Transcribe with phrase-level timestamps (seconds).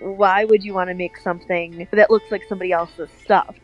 [0.00, 3.54] why would you want to make something that looks like somebody else's stuff?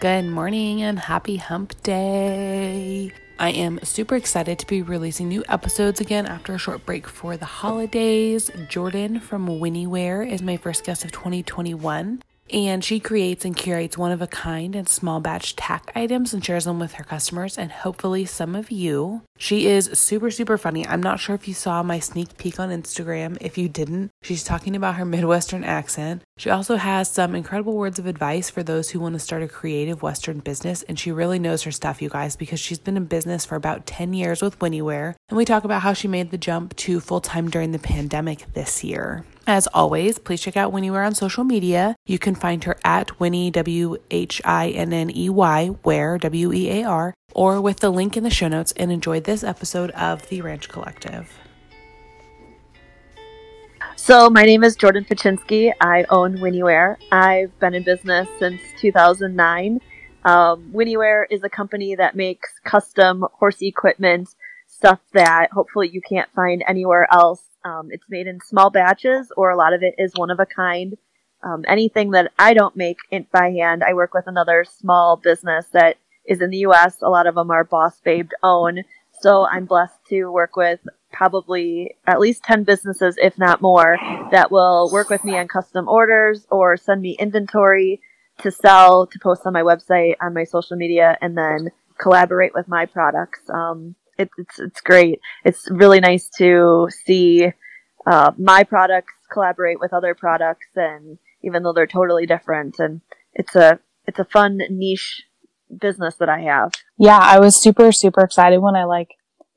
[0.00, 3.12] Good morning and happy hump day.
[3.38, 7.36] I am super excited to be releasing new episodes again after a short break for
[7.36, 8.50] the holidays.
[8.68, 13.96] Jordan from Whinney Wear is my first guest of 2021 and she creates and curates
[13.96, 17.56] one of a kind and small batch tack items and shares them with her customers
[17.56, 19.22] and hopefully some of you.
[19.38, 20.86] She is super, super funny.
[20.86, 23.38] I'm not sure if you saw my sneak peek on Instagram.
[23.40, 26.22] If you didn't, she's talking about her Midwestern accent.
[26.36, 29.48] She also has some incredible words of advice for those who want to start a
[29.48, 33.04] creative Western business, and she really knows her stuff, you guys, because she's been in
[33.04, 35.16] business for about 10 years with Whinney Wear.
[35.28, 38.52] And we talk about how she made the jump to full time during the pandemic
[38.54, 39.24] this year.
[39.46, 41.96] As always, please check out Whinney Wear on social media.
[42.06, 46.52] You can find her at Whinney, W H I N N E Y, Wear, W
[46.52, 49.90] E A R, or with the link in the show notes and enjoy this episode
[49.90, 51.30] of The Ranch Collective.
[53.96, 55.72] So, my name is Jordan Paczynski.
[55.78, 56.98] I own Whinney Wear.
[57.12, 59.78] I've been in business since 2009.
[60.24, 64.34] Um, Whinney Wear is a company that makes custom horse equipment,
[64.66, 69.50] stuff that hopefully you can't find anywhere else um, it's made in small batches, or
[69.50, 70.96] a lot of it is one of a kind.
[71.42, 75.66] Um, anything that I don't make in, by hand, I work with another small business
[75.72, 76.96] that is in the U.S.
[77.02, 78.84] A lot of them are Boss Babe own.
[79.20, 80.80] So I'm blessed to work with
[81.12, 83.96] probably at least 10 businesses, if not more,
[84.32, 88.00] that will work with me on custom orders or send me inventory
[88.40, 92.68] to sell, to post on my website, on my social media, and then collaborate with
[92.68, 93.40] my products.
[93.48, 95.20] Um, it, it's it's great.
[95.44, 97.52] It's really nice to see
[98.06, 103.00] uh, my products collaborate with other products, and even though they're totally different, and
[103.34, 105.22] it's a it's a fun niche
[105.80, 106.72] business that I have.
[106.98, 109.10] Yeah, I was super super excited when I like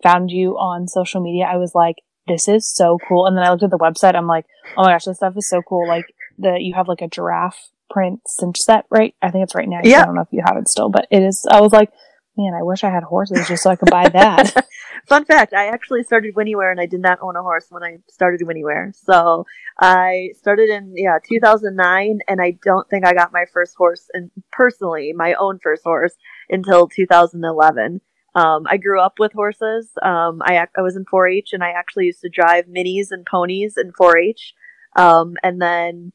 [0.03, 1.45] found you on social media.
[1.45, 3.25] I was like, this is so cool.
[3.25, 4.15] And then I looked at the website.
[4.15, 5.87] I'm like, oh my gosh, this stuff is so cool.
[5.87, 6.05] Like
[6.37, 9.15] the you have like a giraffe print cinch set, right?
[9.21, 9.79] I think it's right now.
[9.83, 10.01] Yeah.
[10.01, 11.45] I don't know if you have it still, but it is.
[11.49, 11.91] I was like,
[12.37, 14.67] Man, I wish I had horses just so I could buy that.
[15.07, 17.81] Fun fact, I actually started Whinney Wear and I did not own a horse when
[17.81, 18.93] I started Whinney Wear.
[18.95, 19.45] So
[19.79, 24.29] I started in yeah, 2009 and I don't think I got my first horse and
[24.51, 26.13] personally, my own first horse
[26.47, 28.01] until 2011.
[28.35, 29.89] Um, I grew up with horses.
[30.03, 33.77] Um, I, I was in 4-H and I actually used to drive minis and ponies
[33.77, 34.53] in 4-H.
[34.95, 36.11] Um, and then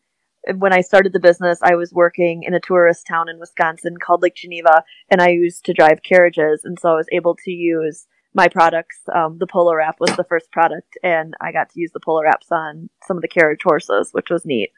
[0.56, 4.22] when I started the business, I was working in a tourist town in Wisconsin called
[4.22, 8.06] Lake Geneva, and I used to drive carriages, and so I was able to use
[8.34, 8.98] my products.
[9.14, 12.22] Um, the Polo Wrap was the first product, and I got to use the Polo
[12.22, 14.70] Wraps on some of the carriage horses, which was neat.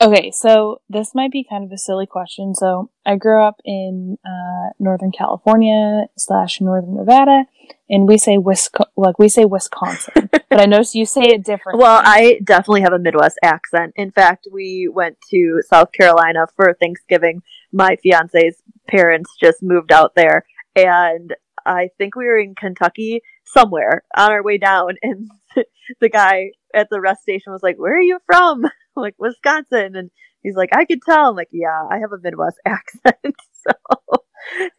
[0.00, 2.54] Okay, so this might be kind of a silly question.
[2.54, 7.44] So I grew up in uh, Northern California slash Northern Nevada,
[7.88, 11.82] and we say Wisconsin, like we say Wisconsin, but I notice you say it differently.
[11.82, 13.94] Well, I definitely have a Midwest accent.
[13.96, 17.42] In fact, we went to South Carolina for Thanksgiving.
[17.72, 20.44] My fiance's parents just moved out there,
[20.74, 25.30] and I think we were in Kentucky somewhere on our way down, and
[26.00, 28.66] the guy at the rest station was like, "Where are you from?"
[29.06, 30.10] Like Wisconsin, and
[30.42, 33.16] he's like, "I could tell." I'm like, "Yeah, I have a Midwest accent."
[33.66, 34.22] so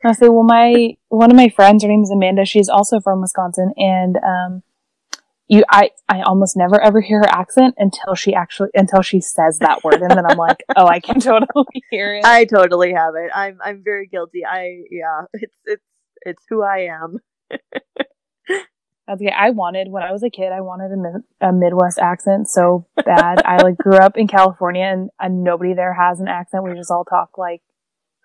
[0.03, 2.45] I say, well, my one of my friends, her name is Amanda.
[2.45, 4.63] She's also from Wisconsin, and um,
[5.47, 9.59] you, I, I almost never ever hear her accent until she actually until she says
[9.59, 12.25] that word, and then I'm like, oh, I can totally hear it.
[12.25, 13.31] I totally have it.
[13.33, 14.45] I'm I'm very guilty.
[14.45, 15.83] I yeah, it's it's
[16.21, 17.19] it's who I am.
[19.09, 22.85] Okay, I wanted when I was a kid, I wanted a, a Midwest accent so
[23.05, 23.41] bad.
[23.45, 26.63] I like grew up in California, and, and nobody there has an accent.
[26.63, 27.61] We just all talk like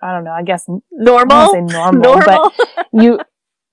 [0.03, 0.33] I don't know.
[0.33, 1.37] I guess normal.
[1.37, 2.53] I say normal, normal.
[2.57, 3.21] but you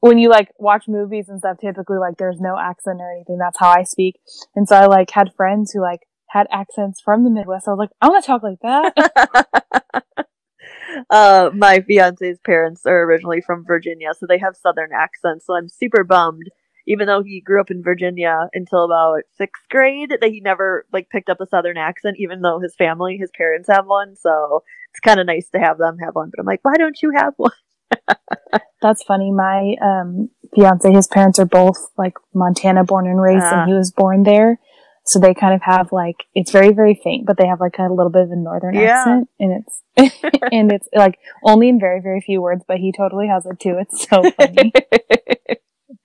[0.02, 3.38] when you like watch movies and stuff, typically like there's no accent or anything.
[3.40, 4.20] That's how I speak.
[4.56, 7.68] And so I like had friends who like had accents from the Midwest.
[7.68, 10.06] I was like, I want to talk like that.
[11.10, 15.48] uh, my fiance's parents are originally from Virginia, so they have Southern accents.
[15.48, 16.50] So I'm super bummed
[16.90, 21.08] even though he grew up in Virginia until about sixth grade, that he never like
[21.10, 24.16] picked up a Southern accent, even though his family, his parents have one.
[24.16, 26.32] So it's kind of nice to have them have one.
[26.32, 27.52] But I'm like, why don't you have one?
[28.82, 29.32] That's funny.
[29.32, 33.76] My um, fiance, his parents are both like Montana born and raised, uh, and he
[33.76, 34.60] was born there.
[35.06, 37.84] So they kind of have like it's very very faint, but they have like a
[37.84, 39.00] little bit of a northern yeah.
[39.00, 40.16] accent, and it's
[40.52, 43.78] and it's like only in very very few words, but he totally has it too.
[43.80, 44.74] It's so funny.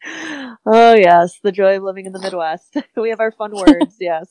[0.04, 2.76] Oh yes, the joy of living in the Midwest.
[2.96, 4.28] we have our fun words, yes.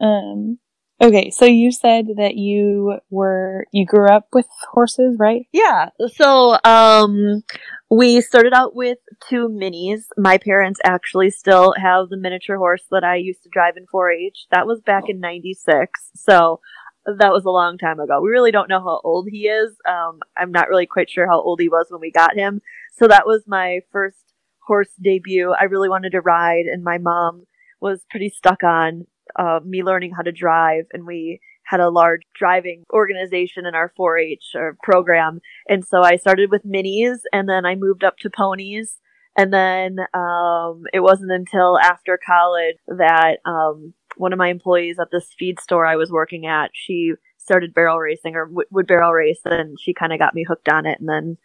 [0.00, 0.58] um
[1.02, 5.46] Okay, so you said that you were you grew up with horses, right?
[5.52, 5.88] Yeah.
[6.14, 7.42] So um
[7.90, 8.98] we started out with
[9.28, 10.02] two minis.
[10.16, 14.46] My parents actually still have the miniature horse that I used to drive in 4-H.
[14.52, 15.90] That was back in 96.
[16.14, 16.60] So
[17.04, 18.20] that was a long time ago.
[18.20, 19.72] We really don't know how old he is.
[19.88, 22.62] Um, I'm not really quite sure how old he was when we got him.
[22.92, 24.34] So that was my first
[24.66, 25.54] horse debut.
[25.58, 27.46] I really wanted to ride, and my mom
[27.80, 29.06] was pretty stuck on
[29.38, 33.92] uh, me learning how to drive, and we had a large driving organization in our
[33.98, 38.30] 4-H uh, program, and so I started with minis, and then I moved up to
[38.30, 38.98] ponies,
[39.36, 45.08] and then um, it wasn't until after college that um, one of my employees at
[45.10, 49.12] this feed store I was working at, she started barrel racing or w- would barrel
[49.12, 51.38] race, and she kind of got me hooked on it, and then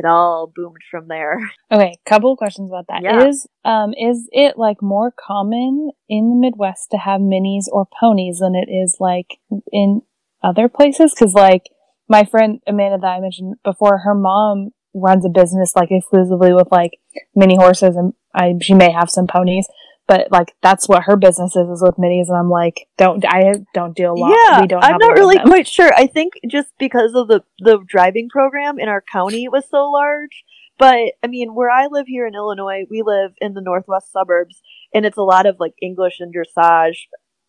[0.00, 1.38] it all boomed from there.
[1.72, 3.02] Okay, couple questions about that.
[3.02, 3.28] Yeah.
[3.28, 8.40] Is um is it like more common in the Midwest to have minis or ponies
[8.40, 9.38] than it is like
[9.72, 10.02] in
[10.42, 11.14] other places?
[11.14, 11.70] Because like
[12.08, 16.66] my friend Amanda that I mentioned before, her mom runs a business like exclusively with
[16.72, 16.98] like
[17.36, 19.68] mini horses, and I she may have some ponies.
[20.10, 23.52] But like that's what her business is is with minis, and I'm like, don't I
[23.74, 24.36] don't deal a lot.
[24.44, 24.82] Yeah, we don't.
[24.82, 25.92] I'm not really quite sure.
[25.94, 30.42] I think just because of the the driving program in our county was so large.
[30.80, 34.60] But I mean, where I live here in Illinois, we live in the northwest suburbs,
[34.92, 36.96] and it's a lot of like English and dressage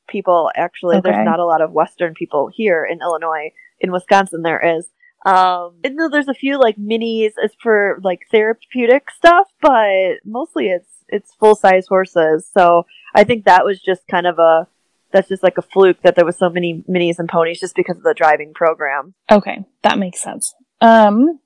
[0.07, 0.51] people.
[0.55, 1.09] Actually, Okay.
[1.09, 3.49] there's not a lot of Western people here in Illinois.
[3.79, 4.85] In Wisconsin, there is.
[5.25, 10.90] Um, and there's a few like minis as for like therapeutic stuff, but mostly it's
[11.11, 12.49] it's full size horses.
[12.51, 14.67] So I think that was just kind of a
[15.11, 17.97] that's just like a fluke that there was so many minis and ponies just because
[17.97, 19.13] of the driving program.
[19.29, 20.53] Okay, that makes sense.
[20.79, 21.39] Um,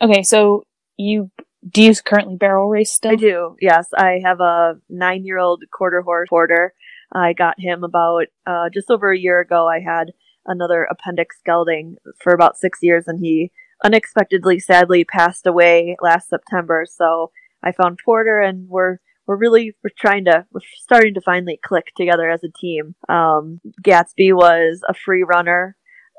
[0.00, 0.64] okay, so
[0.96, 1.30] you
[1.68, 3.12] do you currently barrel race still?
[3.12, 3.56] I do.
[3.60, 6.74] Yes, I have a nine-year-old quarter horse porter.
[7.12, 9.68] I got him about uh, just over a year ago.
[9.68, 10.12] I had
[10.46, 13.50] another appendix gelding for about six years, and he
[13.84, 16.86] unexpectedly, sadly, passed away last September.
[16.88, 17.30] So
[17.66, 21.86] I found Porter, and we're we're really we're trying to we're starting to finally click
[21.96, 22.94] together as a team.
[23.08, 25.75] Um, Gatsby was a free runner.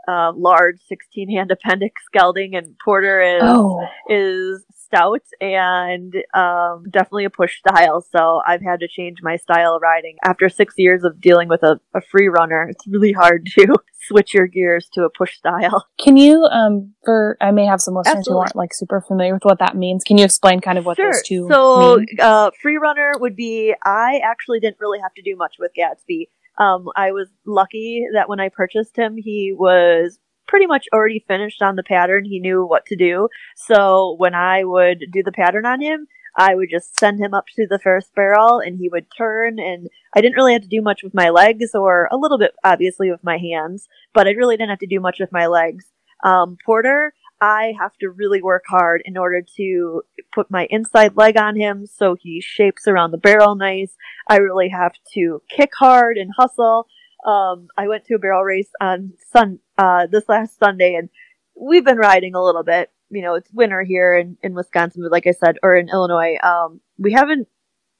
[0.07, 7.25] Uh, large 16 hand appendix gelding and Porter is Oh, is stout and um, definitely
[7.25, 8.01] a push style.
[8.01, 10.15] So I've had to change my style of riding.
[10.24, 13.75] After six years of dealing with a, a free runner, it's really hard to
[14.07, 15.86] switch your gears to a push style.
[16.00, 19.44] can you um for I may have some listeners who aren't like super familiar with
[19.44, 20.04] what that means.
[20.04, 22.06] Can you explain kind of what those two So, mean?
[22.21, 23.74] uh, free runner would be.
[23.83, 26.30] I actually didn't really have to do much with Gatsby.
[26.57, 31.62] Um, I was lucky that when I purchased him, he was pretty much already finished
[31.62, 32.25] on the pattern.
[32.25, 33.30] He knew what to do.
[33.56, 36.07] So when I would do the pattern on him,
[36.38, 39.89] I would just send him up to the first barrel and he would turn and
[40.15, 43.09] I didn't really have to do much with my legs or a little bit obviously
[43.09, 45.86] with my hands, but I really didn't have to do much with my legs.
[46.24, 50.01] Um, Porter, I have to really work hard in order to
[50.34, 53.95] put my inside leg on him so he shapes around the barrel nice.
[54.28, 56.88] I really have to kick hard and hustle.
[57.25, 61.10] Um, I went to a barrel race on sun uh, this last Sunday, and
[61.56, 62.92] we've been riding a little bit.
[63.10, 66.38] You know, it's winter here in, in Wisconsin, but like I said, or in Illinois.
[66.44, 67.48] Um, we haven't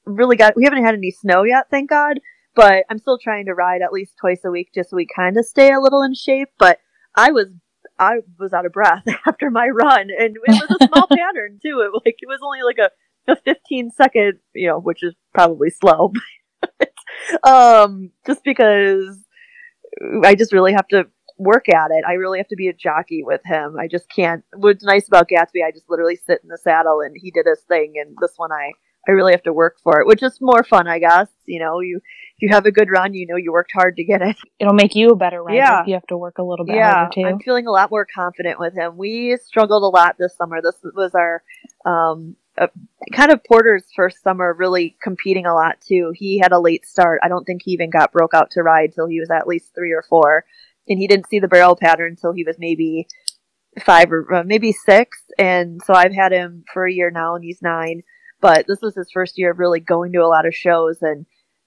[0.04, 2.20] really got we haven't had any snow yet, thank God.
[2.54, 5.36] But I'm still trying to ride at least twice a week just so we kind
[5.36, 6.48] of stay a little in shape.
[6.58, 6.78] But
[7.14, 7.48] I was
[7.98, 11.80] I was out of breath after my run, and it was a small pattern too.
[11.80, 12.90] It like it was only like a
[13.30, 16.12] a 15 second, you know, which is probably slow.
[17.42, 19.18] um, just because
[20.24, 21.04] I just really have to
[21.36, 22.04] work at it.
[22.06, 23.76] I really have to be a jockey with him.
[23.78, 24.44] I just can't.
[24.54, 27.60] What's nice about Gatsby, I just literally sit in the saddle and he did his
[27.68, 27.94] thing.
[27.96, 28.72] And this one, I
[29.08, 31.28] I really have to work for it, which is more fun, I guess.
[31.46, 34.04] You know, you if you have a good run, you know you worked hard to
[34.04, 34.36] get it.
[34.58, 35.80] It'll make you a better rider Yeah.
[35.80, 37.22] if you have to work a little bit yeah, harder too.
[37.26, 38.98] I'm feeling a lot more confident with him.
[38.98, 40.60] We struggled a lot this summer.
[40.60, 41.42] This was our
[41.86, 42.66] um, uh,
[43.12, 46.12] kind of Porter's first summer, really competing a lot too.
[46.14, 47.20] He had a late start.
[47.22, 49.74] I don't think he even got broke out to ride till he was at least
[49.74, 50.44] three or four,
[50.86, 53.08] and he didn't see the barrel pattern until he was maybe
[53.80, 55.18] five or uh, maybe six.
[55.38, 58.02] And so I've had him for a year now, and he's nine.
[58.40, 61.26] But this was his first year of really going to a lot of shows and.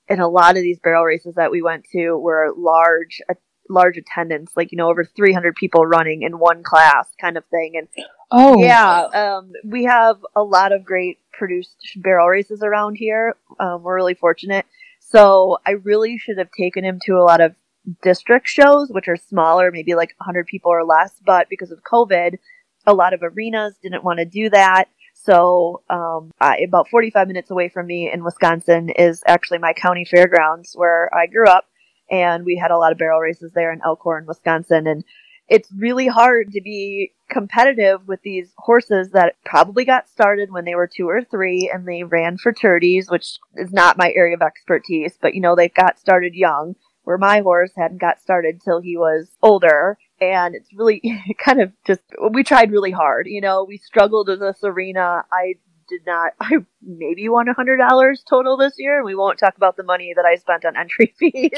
[0.10, 3.22] And a lot of these barrel races that we went to were large,
[3.70, 7.74] large attendance, like you know, over 300 people running in one class, kind of thing.
[7.78, 7.88] And
[8.30, 13.36] oh, yeah, um, we have a lot of great produced barrel races around here.
[13.60, 14.66] Um, we're really fortunate.
[15.00, 17.56] So I really should have taken him to a lot of
[18.04, 21.14] district shows, which are smaller, maybe like 100 people or less.
[21.26, 22.38] But because of COVID,
[22.86, 24.86] a lot of arenas didn't want to do that.
[25.24, 30.06] So, um, I, about 45 minutes away from me in Wisconsin is actually my county
[30.06, 31.66] fairgrounds where I grew up.
[32.10, 35.06] and we had a lot of barrel races there in Elkhorn, Wisconsin, and
[35.48, 40.76] it's really hard to be competitive with these horses that probably got started when they
[40.76, 44.42] were two or three and they ran for turdies, which is not my area of
[44.42, 48.80] expertise, but you know, they got started young, where my horse hadn't got started till
[48.82, 49.98] he was older.
[50.22, 51.02] And it's really
[51.44, 53.28] kind of just, we tried really hard.
[53.28, 55.26] You know, we struggled in this arena.
[55.34, 55.56] I
[55.92, 56.34] did not.
[56.40, 59.84] I maybe won a hundred dollars total this year, and we won't talk about the
[59.84, 61.52] money that I spent on entry fees.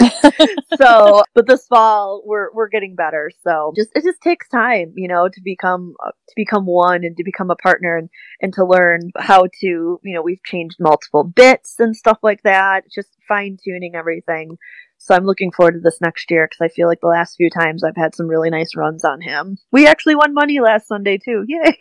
[0.77, 3.32] so, but this fall we're we're getting better.
[3.43, 7.24] So, just it just takes time, you know, to become to become one and to
[7.24, 8.10] become a partner and
[8.41, 12.84] and to learn how to, you know, we've changed multiple bits and stuff like that.
[12.93, 14.58] Just fine tuning everything.
[15.03, 17.50] So I'm looking forward to this next year because I feel like the last few
[17.50, 19.57] times I've had some really nice runs on him.
[19.69, 21.43] We actually won money last Sunday too.
[21.48, 21.77] Yay!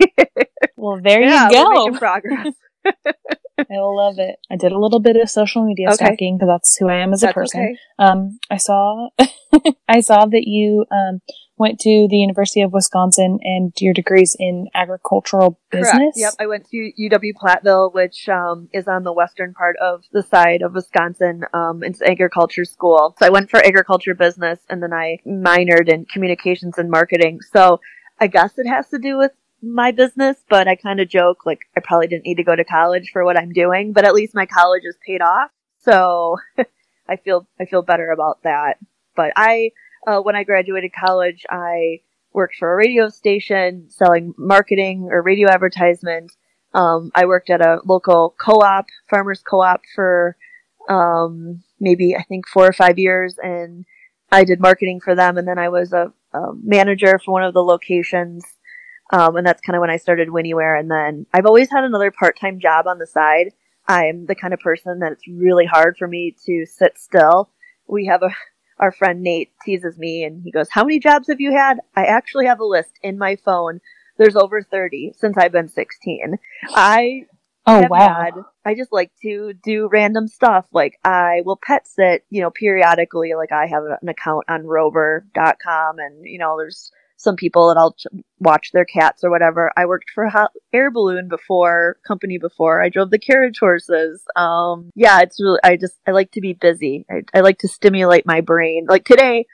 [0.77, 1.71] Well, there yeah, you we're go.
[1.71, 2.55] making progress.
[3.59, 4.37] I love it.
[4.51, 5.95] I did a little bit of social media Okay.
[5.95, 7.61] stalking because that's who I am as a That's person.
[7.61, 7.77] okay.
[7.99, 9.09] Um, I saw,
[9.89, 11.21] I saw that you um
[11.57, 15.93] went to the University of Wisconsin and your degrees in agricultural business.
[15.93, 16.17] Correct.
[16.17, 16.35] Yep.
[16.41, 20.63] I went to UW Platteville, which um, is on the western part of the side
[20.63, 21.45] of Wisconsin.
[21.53, 23.15] Um, it's agriculture school.
[23.19, 27.41] So I went for agriculture business and then I minored in communications and marketing.
[27.53, 27.81] So
[28.19, 29.33] I guess it has to do with
[29.63, 32.65] my business, but I kind of joke like I probably didn't need to go to
[32.65, 35.51] college for what I'm doing, but at least my college is paid off.
[35.85, 36.39] So
[37.09, 38.79] I feel I feel better about that.
[39.15, 39.71] But I
[40.07, 42.01] uh, when I graduated college, I
[42.33, 46.33] worked for a radio station selling marketing or radio advertisement.
[46.75, 50.37] Um, I worked at a local co-op, farmers co-op for
[50.89, 53.85] um, maybe I think four or five years, and
[54.31, 55.37] I did marketing for them.
[55.37, 58.45] And then I was a, a manager for one of the locations,
[59.13, 60.75] um, and that's kind of when I started Whinney Wear.
[60.77, 63.53] And then I've always had another part-time job on the side.
[63.87, 67.51] I'm the kind of person that it's really hard for me to sit still.
[67.87, 68.31] We have a
[68.83, 71.79] our friend Nate teases me and he goes, How many jobs have you had?
[71.97, 73.81] I actually have a list in my phone.
[74.19, 76.37] There's over 30 since I've been 16.
[76.75, 77.27] I
[77.67, 78.27] Oh wow.
[78.27, 78.33] had,
[78.67, 80.67] I just like to do random stuff.
[80.73, 83.35] Like I will pet sit, you know, periodically.
[83.37, 86.91] Like I have an account on rover.com and, you know, there's
[87.23, 88.07] some people and I'll ch-
[88.39, 89.73] watch their cats or whatever.
[89.77, 90.29] I worked for
[90.73, 92.83] Air Balloon before, company before.
[92.83, 94.23] I drove the carriage horses.
[94.37, 97.07] Um, yeah, it's really, I just, I like to be busy.
[97.11, 98.87] I, I like to stimulate my brain.
[98.89, 99.47] Like today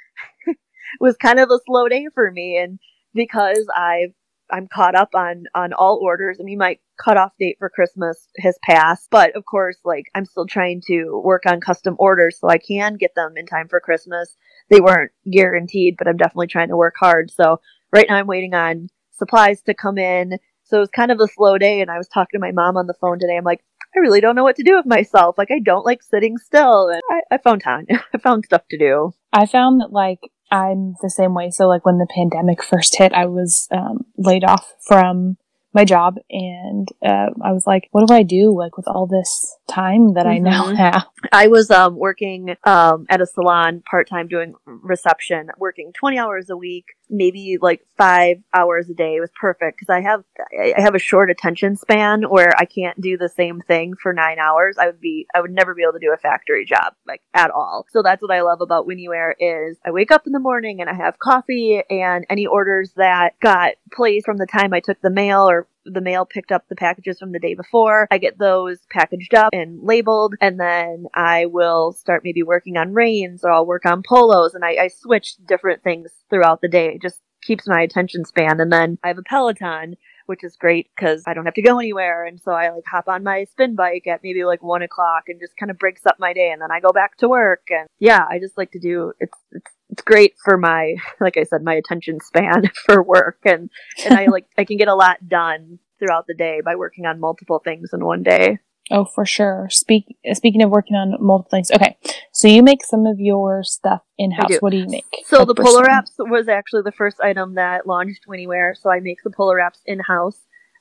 [1.00, 2.58] was kind of a slow day for me.
[2.58, 2.78] And
[3.14, 4.12] because I've,
[4.50, 6.38] I'm caught up on, on all orders.
[6.40, 10.46] I mean, my cutoff date for Christmas has passed, but of course, like I'm still
[10.46, 14.36] trying to work on custom orders so I can get them in time for Christmas
[14.70, 17.30] they weren't guaranteed, but I'm definitely trying to work hard.
[17.30, 17.60] So
[17.92, 20.38] right now I'm waiting on supplies to come in.
[20.64, 21.80] So it was kind of a slow day.
[21.80, 23.36] And I was talking to my mom on the phone today.
[23.36, 23.64] I'm like,
[23.96, 25.36] I really don't know what to do with myself.
[25.38, 26.88] Like I don't like sitting still.
[26.88, 27.86] And I, I found time.
[28.14, 29.12] I found stuff to do.
[29.32, 30.20] I found that like
[30.50, 31.50] I'm the same way.
[31.50, 35.36] So like when the pandemic first hit, I was um, laid off from
[35.78, 39.56] my job, and uh, I was like, "What do I do like with all this
[39.68, 44.26] time that I now have?" I was um, working um, at a salon part time
[44.26, 49.20] doing reception, working 20 hours a week, maybe like five hours a day.
[49.20, 50.24] Was perfect because I have
[50.58, 54.38] I have a short attention span where I can't do the same thing for nine
[54.38, 54.76] hours.
[54.78, 57.50] I would be I would never be able to do a factory job like at
[57.50, 57.86] all.
[57.90, 60.80] So that's what I love about Whinney Wear is I wake up in the morning
[60.80, 65.00] and I have coffee and any orders that got placed from the time I took
[65.00, 68.06] the mail or the mail picked up the packages from the day before.
[68.10, 72.94] I get those packaged up and labeled, and then I will start maybe working on
[72.94, 76.94] reins or I'll work on polos, and I, I switch different things throughout the day.
[76.94, 78.60] It just keeps my attention span.
[78.60, 81.78] And then I have a Peloton, which is great because I don't have to go
[81.78, 85.24] anywhere, and so I like hop on my spin bike at maybe like one o'clock
[85.28, 87.62] and just kind of breaks up my day, and then I go back to work.
[87.70, 91.44] And yeah, I just like to do it's it's it's great for my like I
[91.44, 93.70] said my attention span for work and
[94.04, 97.20] and I like I can get a lot done throughout the day by working on
[97.20, 98.58] multiple things in one day.
[98.90, 99.68] Oh, for sure.
[99.70, 101.70] Speak speaking of working on multiple things.
[101.70, 101.98] Okay,
[102.32, 104.56] so you make some of your stuff in house.
[104.60, 105.04] What do you make?
[105.26, 108.74] So the polar wraps was actually the first item that launched Whinney Wear.
[108.74, 110.38] So I make the polar wraps in house.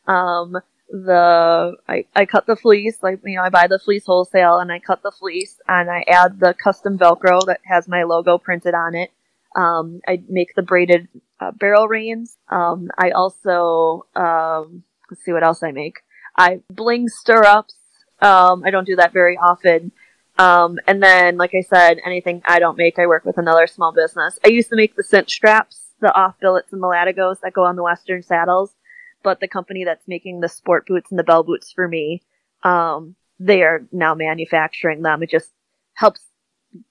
[0.07, 0.57] Um,
[0.89, 4.71] the I, I cut the fleece like you know I buy the fleece wholesale and
[4.71, 8.73] I cut the fleece and I add the custom Velcro that has my logo printed
[8.73, 9.11] on it.
[9.55, 11.07] Um, I make the braided
[11.39, 12.37] uh, barrel reins.
[12.49, 15.99] Um, I also um, let's see what else I make.
[16.37, 17.75] I bling stirrups.
[18.21, 19.91] Um, I don't do that very often.
[20.39, 23.91] Um, and then, like I said, anything I don't make, I work with another small
[23.91, 24.37] business.
[24.45, 27.63] I used to make the cinch straps, the off billets and the latigos that go
[27.63, 28.75] on the Western saddles,
[29.23, 32.21] but the company that's making the sport boots and the bell boots for me,
[32.63, 35.23] um, they are now manufacturing them.
[35.23, 35.51] It just
[35.93, 36.21] helps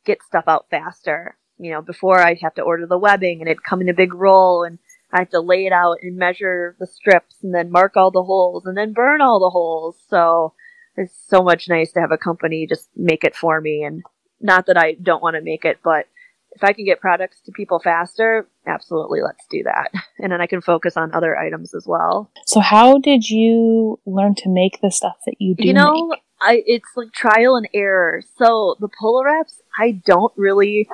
[0.05, 1.37] get stuff out faster.
[1.59, 4.13] You know, before I'd have to order the webbing and it'd come in a big
[4.13, 4.79] roll and
[5.13, 8.23] I have to lay it out and measure the strips and then mark all the
[8.23, 9.97] holes and then burn all the holes.
[10.09, 10.53] So
[10.97, 14.03] it's so much nice to have a company just make it for me and
[14.41, 16.07] not that I don't want to make it, but
[16.57, 19.93] if I can get products to people faster, absolutely let's do that.
[20.19, 22.31] And then I can focus on other items as well.
[22.47, 25.67] So how did you learn to make the stuff that you do?
[25.67, 26.21] You know, make?
[26.41, 28.23] I it's like trial and error.
[28.39, 30.89] So the polar wraps, I don't really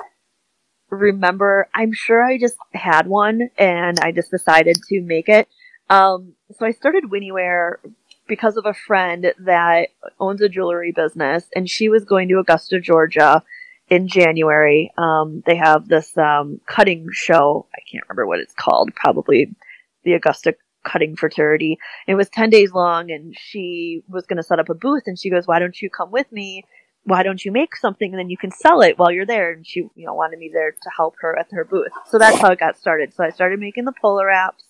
[0.90, 1.69] remember.
[1.73, 5.49] I'm sure I just had one and I just decided to make it.
[5.88, 7.78] Um, so I started Whinney Wear
[8.26, 12.81] because of a friend that owns a jewelry business, and she was going to Augusta,
[12.81, 13.45] Georgia
[13.92, 14.90] in January.
[14.96, 17.66] Um, they have this um, cutting show.
[17.75, 18.94] I can't remember what it's called.
[18.94, 19.54] Probably
[20.02, 21.78] the Augusta Cutting Futurity.
[22.06, 25.18] It was 10 days long, and she was going to set up a booth, and
[25.18, 26.64] she goes, Why don't you come with me?
[27.04, 29.52] Why don't you make something and then you can sell it while you're there?
[29.52, 31.90] And she, you know, wanted me there to help her at her booth.
[32.06, 33.12] So that's how it got started.
[33.12, 34.64] So I started making the polar wraps,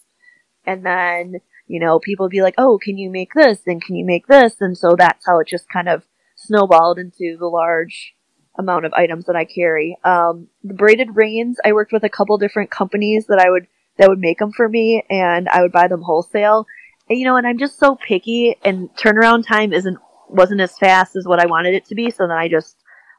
[0.66, 1.34] and then
[1.68, 3.60] you know, people be like, oh, can you make this?
[3.66, 4.56] And can you make this?
[4.60, 6.02] And so that's how it just kind of
[6.36, 8.14] snowballed into the large
[8.58, 9.98] amount of items that I carry.
[10.04, 13.66] Um, the braided reins, I worked with a couple different companies that I would,
[13.98, 16.66] that would make them for me and I would buy them wholesale.
[17.08, 21.16] And, you know, and I'm just so picky and turnaround time isn't, wasn't as fast
[21.16, 22.10] as what I wanted it to be.
[22.10, 22.76] So then I just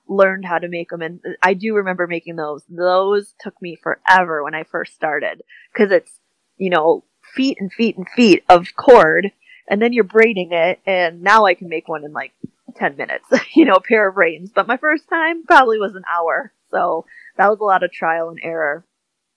[0.07, 1.01] learned how to make them.
[1.01, 2.63] And I do remember making those.
[2.69, 5.41] Those took me forever when I first started
[5.73, 6.19] because it's,
[6.57, 7.03] you know,
[7.35, 9.31] feet and feet and feet of cord,
[9.67, 12.33] and then you're braiding it, and now I can make one in like
[12.75, 13.25] 10 minutes,
[13.55, 14.51] you know, a pair of reins.
[14.53, 16.53] But my first time probably was an hour.
[16.71, 17.05] So
[17.37, 18.85] that was a lot of trial and error.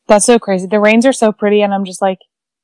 [0.09, 0.66] That's so crazy.
[0.66, 2.19] The reins are so pretty, and I'm just like,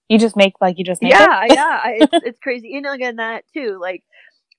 [0.08, 1.80] you just make like you just make yeah, yeah.
[1.86, 2.68] It's, it's crazy.
[2.68, 3.78] You know, again, that too.
[3.80, 4.04] Like,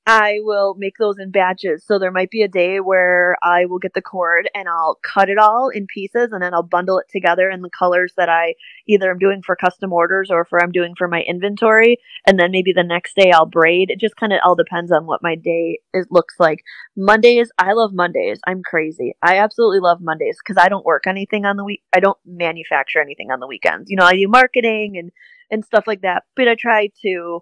[0.05, 1.85] I will make those in batches.
[1.85, 5.29] So there might be a day where I will get the cord and I'll cut
[5.29, 8.55] it all in pieces and then I'll bundle it together in the colors that I
[8.85, 11.99] either I'm doing for custom orders or for I'm doing for my inventory.
[12.27, 13.91] And then maybe the next day I'll braid.
[13.91, 16.59] It just kind of all depends on what my day is looks like.
[16.97, 18.41] Mondays, I love Mondays.
[18.45, 19.15] I'm crazy.
[19.21, 21.81] I absolutely love Mondays because I don't work anything on the week.
[21.95, 23.89] I don't manufacture anything on the weekends.
[23.89, 25.11] You know, I do marketing and
[25.49, 26.23] and stuff like that.
[26.35, 27.41] But I try to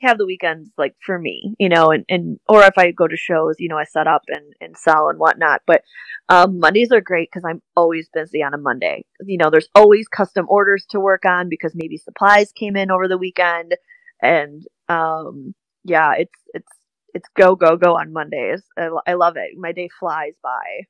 [0.00, 3.16] have the weekends like for me, you know, and, and or if I go to
[3.16, 5.62] shows, you know, I set up and, and sell and whatnot.
[5.66, 5.82] But
[6.28, 9.04] um, Mondays are great because I'm always busy on a Monday.
[9.20, 13.08] You know, there's always custom orders to work on because maybe supplies came in over
[13.08, 13.74] the weekend,
[14.22, 16.72] and um, yeah, it's it's
[17.14, 18.62] it's go go go on Mondays.
[18.78, 19.56] I, I love it.
[19.56, 20.86] My day flies by.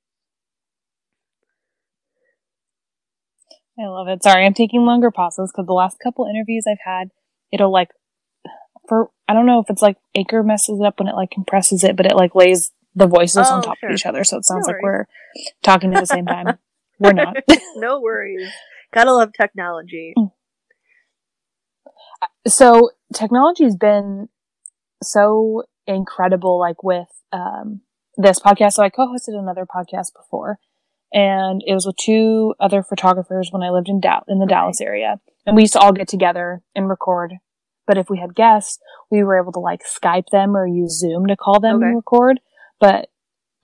[3.80, 4.22] I love it.
[4.24, 7.10] Sorry, I'm taking longer pauses because the last couple interviews I've had,
[7.52, 7.90] it'll like
[8.88, 11.84] for I don't know if it's like Anchor messes it up when it like compresses
[11.84, 13.90] it, but it like lays the voices Oh, on top sure.
[13.90, 15.04] of each other, so it sounds No like we're
[15.62, 16.58] talking at the same time.
[16.98, 17.36] We're not.
[17.76, 18.48] no worries.
[18.92, 20.14] Gotta love technology.
[22.46, 24.28] so technology's been
[25.02, 27.80] so incredible like with um
[28.16, 30.58] this podcast so i co-hosted another podcast before
[31.12, 34.54] and it was with two other photographers when i lived in Dow- in the Okay.
[34.54, 37.34] dallas area and we used to all get together and record
[37.88, 38.78] but if we had guests
[39.10, 41.86] we were able to like skype them or use zoom to call them Okay.
[41.86, 42.38] and record
[42.78, 43.08] but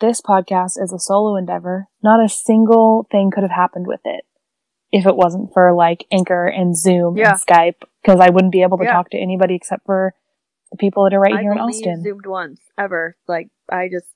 [0.00, 4.24] this podcast is a solo endeavor not a single thing could have happened with it
[4.92, 7.30] if it wasn't for like Anchor and Zoom Yeah.
[7.32, 8.92] and Skype, because I wouldn't be able to Yeah.
[8.92, 10.14] talk to anybody except for
[10.70, 12.00] the people that are right I've here in Austin.
[12.04, 13.16] zoomed once ever.
[13.26, 14.06] Like I just,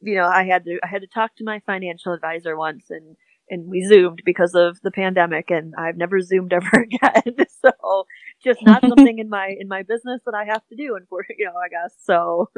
[0.00, 3.16] you know, I had to I had to talk to my financial advisor once, and
[3.54, 7.36] and we zoomed because of the pandemic, and I've never zoomed ever again.
[7.64, 8.04] so
[8.44, 11.24] just not something in my in my business that I have to do, and for
[11.38, 12.50] you know, I guess so.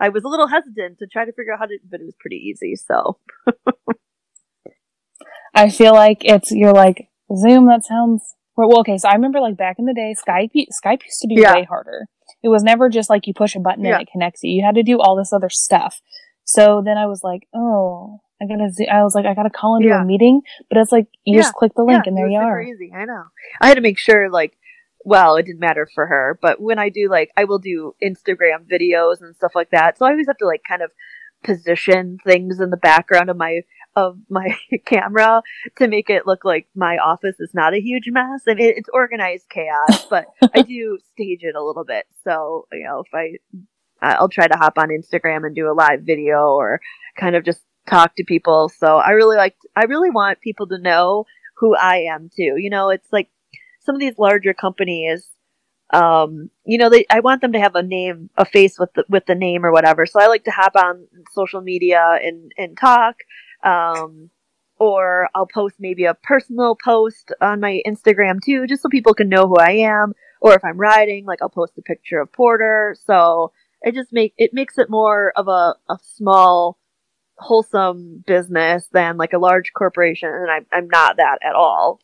[0.00, 2.16] I was a little hesitant to try to figure out how to, but it was
[2.18, 2.74] pretty easy.
[2.74, 3.18] So
[5.54, 7.66] I feel like it's you're like Zoom.
[7.66, 8.22] That sounds
[8.56, 8.80] well.
[8.80, 11.54] Okay, so I remember like back in the day, Skype Skype used to be Yeah.
[11.54, 12.06] way harder.
[12.42, 13.94] It was never just like you push a button Yeah.
[13.94, 14.52] and it connects you.
[14.52, 16.00] You had to do all this other stuff.
[16.44, 18.70] So then I was like, oh, I gotta.
[18.92, 20.02] I was like, I gotta call into Yeah.
[20.02, 21.42] a meeting, but it's like you Yeah.
[21.42, 22.60] just click the link yeah, and there you are.
[22.62, 23.24] Easy, I know.
[23.60, 24.56] I had to make sure, like,
[25.04, 28.66] well, it didn't matter for her, but when I do, like, I will do Instagram
[28.70, 29.98] videos and stuff like that.
[29.98, 30.90] So I always have to, like, kind of
[31.44, 33.60] position things in the background of my
[33.96, 35.42] of my camera
[35.76, 38.42] to make it look like my office is not a huge mess.
[38.48, 42.06] I mean, it's organized chaos, but I do stage it a little bit.
[42.24, 43.38] So you know, if I
[44.00, 46.80] I'll try to hop on Instagram and do a live video or
[47.18, 48.68] kind of just talk to people.
[48.68, 51.24] So I really like, I really want people to know
[51.56, 52.54] who I am too.
[52.56, 53.28] You know, it's like
[53.80, 55.26] some of these larger companies,
[55.92, 59.04] um, you know, they, I want them to have a name, a face with the,
[59.08, 60.06] with the name or whatever.
[60.06, 63.16] So I like to hop on social media and, and talk.
[63.64, 64.30] Um,
[64.78, 69.28] or I'll post maybe a personal post on my Instagram too, just so people can
[69.28, 70.12] know who I am.
[70.40, 72.96] Or if I'm riding, like I'll post a picture of Porter.
[73.04, 73.50] So
[73.82, 76.77] it just make it makes it more of a, a small,
[77.38, 82.00] wholesome business than like a large corporation, and I'm I'm not that at all.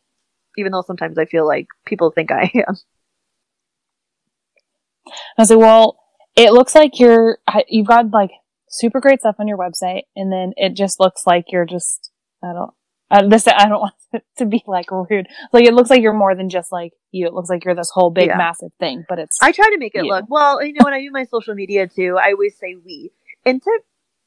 [0.57, 2.75] Even though sometimes I feel like people think I am.
[5.07, 5.99] I was like, well,
[6.35, 8.31] it looks like you're you've got like
[8.69, 12.11] super great stuff on your website, and then it just looks like you're just
[12.43, 12.71] I don't.
[13.11, 15.27] Uh, this I don't want it to be like rude.
[15.53, 17.27] Like it looks like you're more than just like you.
[17.27, 18.37] It looks like you're this whole big Yeah.
[18.37, 20.11] massive thing, but it's I try to make it you.
[20.11, 20.63] look well.
[20.63, 23.11] You know, when I do my social media too, I always say we,
[23.45, 23.69] and te-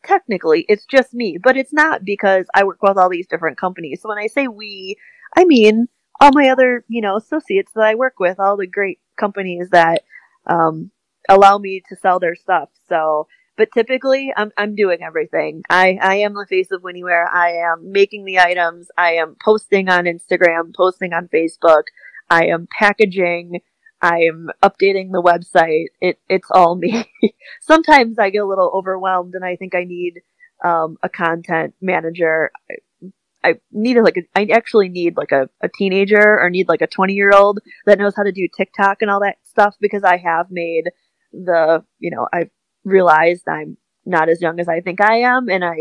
[0.08, 4.00] technically it's just me, but it's not because I work with all these different companies.
[4.02, 4.96] So when I say we,
[5.36, 5.88] I mean
[6.20, 10.02] all my other you know associates that I work with, all the great companies that
[10.46, 10.90] um,
[11.28, 12.70] allow me to sell their stuff.
[12.88, 13.28] So.
[13.58, 15.62] But typically, I'm I'm doing everything.
[15.68, 17.28] I I am the face of Whinney Wear.
[17.28, 18.86] I am making the items.
[18.96, 21.82] I am posting on Instagram, posting on Facebook.
[22.30, 23.60] I am packaging.
[24.00, 25.86] I'm updating the website.
[26.00, 27.04] It it's all me.
[27.60, 30.20] Sometimes I get a little overwhelmed and I think I need
[30.64, 32.50] um, a content manager.
[32.70, 36.82] I, I need like a, I actually need like a, a teenager or need like
[36.82, 40.04] a 20 year old that knows how to do TikTok and all that stuff because
[40.04, 40.84] I have made
[41.32, 42.50] the you know I've
[42.84, 45.76] realized I'm not as young as I think I am and I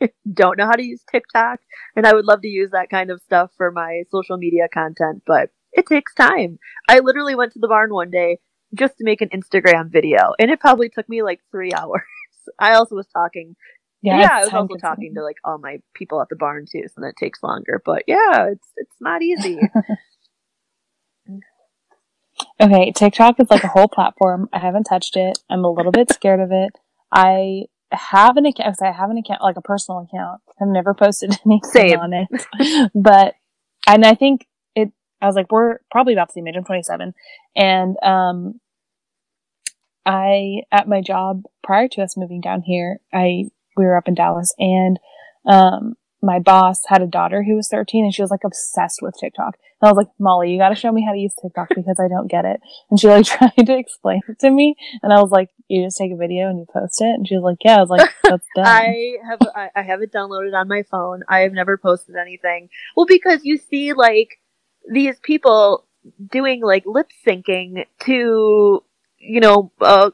[0.32, 1.60] don't know how to use TikTok
[1.96, 5.22] and I would love to use that kind of stuff for my social media content
[5.26, 6.58] but it takes time.
[6.88, 8.38] I literally went to the barn one day
[8.74, 12.02] just to make an Instagram video, and it probably took me like three hours.
[12.58, 13.56] I also was talking.
[14.04, 16.82] Yeah, it's I was also talking to like all my people at the barn too,
[16.88, 17.80] so that takes longer.
[17.84, 19.60] But yeah, it's it's not easy.
[22.60, 24.48] Okay, TikTok is like a whole platform.
[24.52, 25.38] I haven't touched it.
[25.50, 26.70] I'm a little bit scared of it.
[27.10, 28.76] I have an account.
[28.80, 30.40] I have an account, like a personal account.
[30.60, 31.98] I've never posted anything Same.
[31.98, 33.34] on it, but
[33.86, 34.46] and I think.
[35.22, 36.54] I was like, we're probably about the same age.
[36.56, 37.14] I'm 27,
[37.56, 38.60] and um,
[40.04, 43.44] I at my job prior to us moving down here, I
[43.76, 44.98] we were up in Dallas, and
[45.46, 49.16] um, my boss had a daughter who was 13, and she was like obsessed with
[49.18, 49.56] TikTok.
[49.80, 51.98] And I was like, Molly, you got to show me how to use TikTok because
[51.98, 52.60] I don't get it.
[52.90, 55.98] And she like tried to explain it to me, and I was like, you just
[55.98, 57.14] take a video and you post it.
[57.14, 57.76] And she was like, yeah.
[57.76, 58.66] I was like, that's done.
[58.66, 61.22] I have I, I have it downloaded on my phone.
[61.28, 62.68] I have never posted anything.
[62.96, 64.38] Well, because you see like
[64.90, 65.84] these people
[66.30, 68.82] doing like lip syncing to
[69.18, 70.10] you know uh,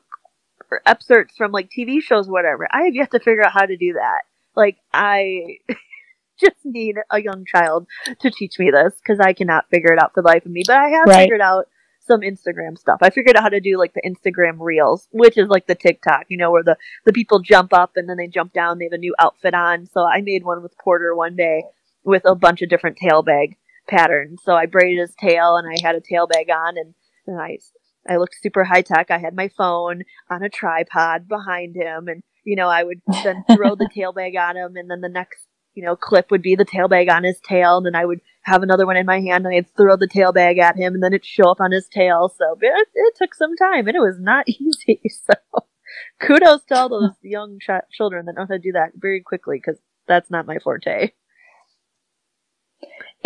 [0.87, 2.69] excerpts from like TV shows, or whatever.
[2.71, 4.23] I have yet to figure out how to do that.
[4.55, 5.59] Like I
[6.41, 7.87] just need a young child
[8.21, 10.63] to teach me this because I cannot figure it out for the life of me.
[10.67, 11.21] But I have Right.
[11.21, 11.67] figured out
[12.07, 12.99] some Instagram stuff.
[13.03, 16.27] I figured out how to do like the Instagram reels, which is like the TikTok,
[16.29, 18.79] you know, where the the people jump up and then they jump down.
[18.79, 19.87] They have a new outfit on.
[19.87, 21.65] So I made one with Porter one day
[22.05, 23.57] with a bunch of different tail bag
[23.89, 24.41] patterns.
[24.45, 26.95] So I braided his tail and I had a tail bag on and,
[27.27, 27.59] and I
[28.09, 29.11] I looked super high tech.
[29.11, 33.45] I had my phone on a tripod behind him and you know, I would then
[33.55, 35.49] throw the tail bag on him and then the next
[35.79, 38.19] you know, clip would be the tail bag on his tail, and then I would
[38.43, 41.01] have another one in my hand, and I'd throw the tail bag at him, and
[41.01, 42.35] then it'd show up on his tail.
[42.37, 45.01] So it, it took some time, and it was not easy.
[45.09, 45.35] So
[46.21, 49.61] kudos to all those young ch- children that know how to do that very quickly,
[49.65, 51.13] because that's not my forte.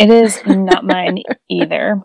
[0.03, 2.01] It is not mine either.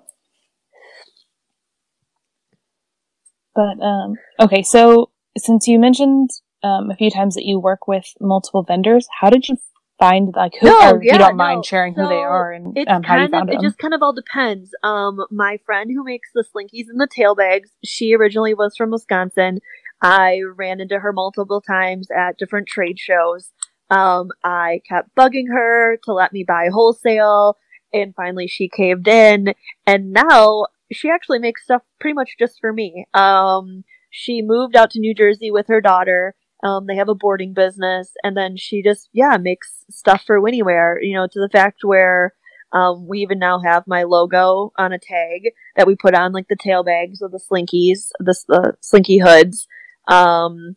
[3.57, 6.31] But um, okay, so since you mentioned
[6.63, 9.57] um, a few times that you work with multiple vendors, how did you
[9.99, 10.69] find like who?
[10.69, 11.45] No, or yeah, you don't no.
[11.45, 13.95] mind sharing who they are and It's um, how you found of, it just kind
[13.95, 14.71] of all depends.
[14.85, 18.93] Um, my friend who makes the slinkies and the tail bags, she originally was from
[18.93, 19.59] Wisconsin.
[20.01, 23.51] I ran into her multiple times at different trade shows.
[23.91, 27.57] Um, I kept bugging her to let me buy wholesale,
[27.92, 29.55] and finally she caved in.
[29.87, 33.07] And now she actually makes stuff pretty much just for me.
[33.14, 36.35] Um, she moved out to New Jersey with her daughter.
[36.64, 40.62] Um, they have a boarding business, and then she just yeah makes stuff for Whinney
[40.62, 40.98] Wear.
[41.01, 42.35] You know, to the fact where
[42.72, 46.48] um, we even now have my logo on a tag that we put on like
[46.48, 49.68] the tail bags of the slinkies, the, the slinky hoods.
[50.09, 50.77] Um,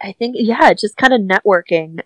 [0.00, 2.00] I think yeah, just kind of networking.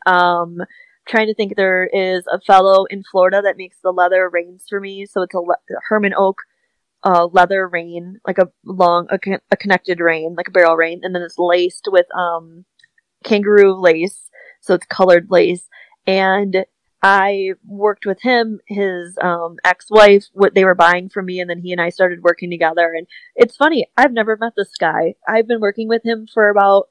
[1.06, 4.80] Trying to think, there is a fellow in Florida that makes the leather reins for
[4.80, 5.06] me.
[5.06, 5.56] So it's a le-
[5.88, 6.38] Hermann Oak
[7.04, 11.00] uh, leather rein, like a long, a, con- a connected rein, like a barrel rein,
[11.02, 12.64] and then it's laced with um,
[13.22, 15.68] kangaroo lace, so it's colored lace.
[16.06, 16.64] And
[17.02, 21.60] I worked with him, his um, ex-wife, what they were buying from me, and then
[21.60, 22.94] he and I started working together.
[22.96, 25.14] And it's funny, I've never met this guy.
[25.28, 26.88] I've been working with him for about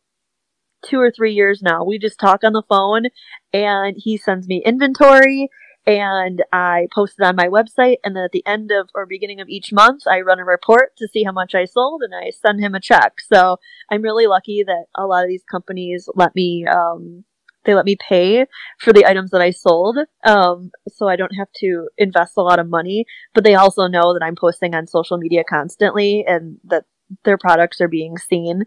[0.84, 1.84] two or three years now.
[1.84, 3.06] We just talk on the phone
[3.52, 5.50] and he sends me inventory
[5.86, 7.98] and I post it on my website.
[8.04, 10.96] And then at the end of or beginning of each month, I run a report
[10.98, 13.14] to see how much I sold and I send him a check.
[13.20, 13.58] So
[13.92, 17.26] I'm really lucky that a lot of these companies let me, um,
[17.66, 18.46] they let me pay
[18.80, 19.98] for the items that I sold.
[20.26, 24.14] Um, so I don't have to invest a lot of money, but they also know
[24.14, 26.86] that I'm posting on social media constantly and that
[27.24, 28.64] their products are being seen.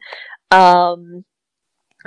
[0.51, 1.25] Um,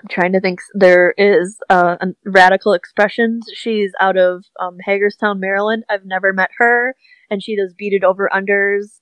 [0.02, 0.60] I'm trying to think.
[0.74, 3.46] There is uh, Radical Expressions.
[3.54, 5.84] She's out of um, Hagerstown, Maryland.
[5.90, 6.96] I've never met her,
[7.30, 9.00] and she does beaded over unders.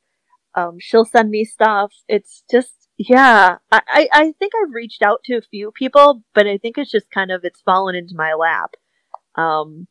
[0.56, 1.94] Um, she'll send me stuff.
[2.08, 3.58] It's just yeah.
[3.72, 7.12] I, I think I've reached out to a few people, but I think it's just
[7.12, 8.72] kind of it's fallen into my lap.
[9.36, 9.88] Um,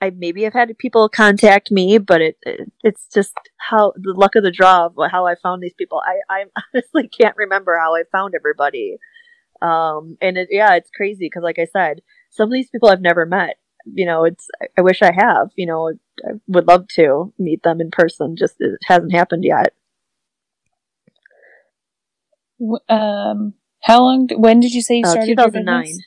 [0.00, 4.34] I maybe have had people contact me, but it, it, it's just how the luck
[4.34, 6.02] of the draw of how I found these people.
[6.04, 6.44] I I
[6.74, 8.98] honestly can't remember how I found everybody.
[9.62, 13.00] Um, and it, yeah, it's crazy because, like I said, some of these people I've
[13.00, 13.56] never met.
[13.84, 15.50] You know, it's I wish I have.
[15.56, 15.92] You know,
[16.24, 18.36] I would love to meet them in person.
[18.36, 19.72] Just it hasn't happened yet.
[22.88, 24.28] Um, how long?
[24.36, 25.24] When did you say you uh.
[25.24, 25.98] Two thousand nine.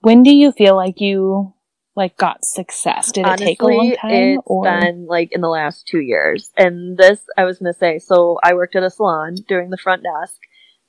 [0.00, 1.54] When do you feel like you
[1.94, 3.12] like got success?
[3.12, 4.10] Did Honestly, it take a long time?
[4.10, 4.64] It's or?
[4.64, 6.50] been like in the last two years.
[6.56, 7.98] And this, I was gonna say.
[8.00, 10.40] So I worked at a salon doing the front desk,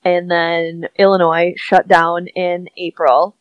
[0.03, 3.37] and then Illinois shut down in April.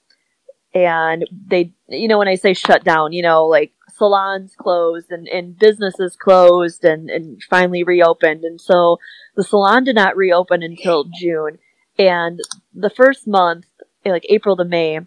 [0.75, 5.29] And they, you know, when I say shut down, you know, like salons closed and,
[5.29, 8.45] and businesses closed and, and finally reopened.
[8.45, 8.99] And so
[9.37, 11.59] the salon did not reopen until June.
[11.99, 12.41] And
[12.75, 13.67] the first month,
[14.05, 15.01] like April to May,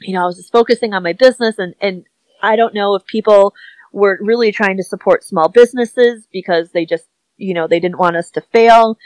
[0.00, 2.04] you know, I was just focusing on my business and, and
[2.42, 3.54] I don't know if people
[3.92, 7.04] were really trying to support small businesses because they just,
[7.36, 8.98] you know, they didn't want us to fail.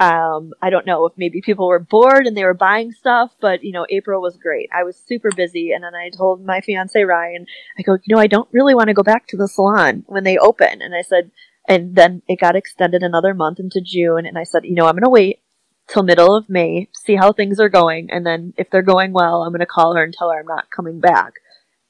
[0.00, 3.62] Um, I don't know if maybe people were bored and they were buying stuff, but
[3.62, 4.70] you know, April was great.
[4.72, 7.44] I was super busy, and then I told my fiance Ryan,
[7.78, 10.24] I go, you know, I don't really want to go back to the salon when
[10.24, 11.30] they open, and I said,
[11.68, 14.96] and then it got extended another month into June, and I said, you know, I'm
[14.96, 15.40] gonna wait
[15.86, 19.42] till middle of May, see how things are going, and then if they're going well,
[19.42, 21.34] I'm gonna call her and tell her I'm not coming back.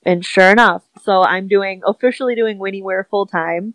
[0.04, 3.74] And sure enough, so I'm doing officially doing Whinney Wear full time.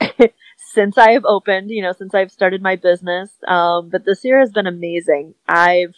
[0.74, 3.30] since I have opened, you know, since I've started my business.
[3.46, 5.34] Um, but this year has been amazing.
[5.46, 5.94] I've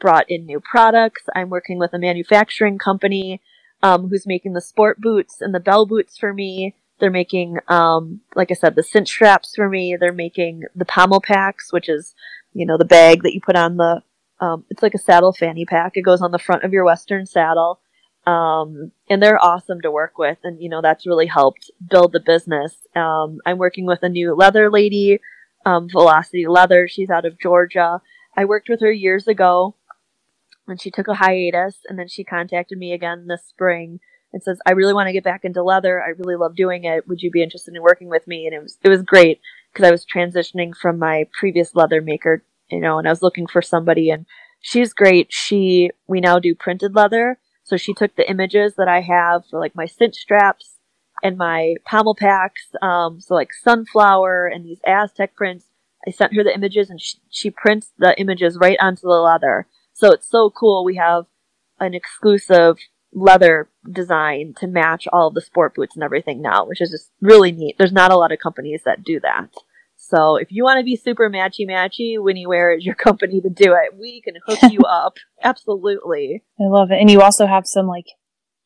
[0.00, 1.24] brought in new products.
[1.34, 3.40] I'm working with a manufacturing company
[3.82, 6.74] um, who's making the sport boots and the bell boots for me.
[7.00, 9.96] They're making, um, like I said, the cinch straps for me.
[9.98, 12.14] They're making the pommel packs, which is,
[12.52, 14.02] you know, the bag that you put on the.
[14.40, 15.92] Um, it's like a saddle fanny pack.
[15.96, 17.80] It goes on the front of your Western saddle.
[18.26, 20.38] Um, and they're awesome to work with.
[20.44, 22.74] And, you know, that's really helped build the business.
[22.96, 25.20] Um, I'm working with a new leather lady,
[25.66, 26.88] um, Velocity Leather.
[26.88, 28.00] She's out of Georgia.
[28.36, 29.76] I worked with her years ago
[30.66, 34.00] and she took a hiatus and then she contacted me again this spring
[34.32, 36.02] and says, I really want to get back into leather.
[36.02, 37.06] I really love doing it.
[37.06, 38.46] Would you be interested in working with me?
[38.46, 39.40] And it was, it was great
[39.72, 43.46] because I was transitioning from my previous leather maker, you know, and I was looking
[43.46, 44.26] for somebody and
[44.60, 45.28] she's great.
[45.30, 49.58] She, we now do printed leather so she took the images that I have for
[49.58, 50.74] like my cinch straps
[51.22, 55.66] and my pommel packs, um, so like sunflower and these Aztec prints.
[56.06, 59.66] I sent her the images and she, she prints the images right onto the leather.
[59.94, 60.84] So it's so cool.
[60.84, 61.24] We have
[61.80, 62.76] an exclusive
[63.14, 67.52] leather design to match all the sport boots and everything now, which is just really
[67.52, 67.76] neat.
[67.78, 69.48] There's not a lot of companies that do that.
[70.08, 73.48] So if you want to be super matchy matchy, Whinney Wear is your company to
[73.48, 73.98] do it.
[73.98, 75.16] We can hook you up.
[75.42, 76.42] Absolutely.
[76.60, 77.00] I love it.
[77.00, 78.06] And you also have some like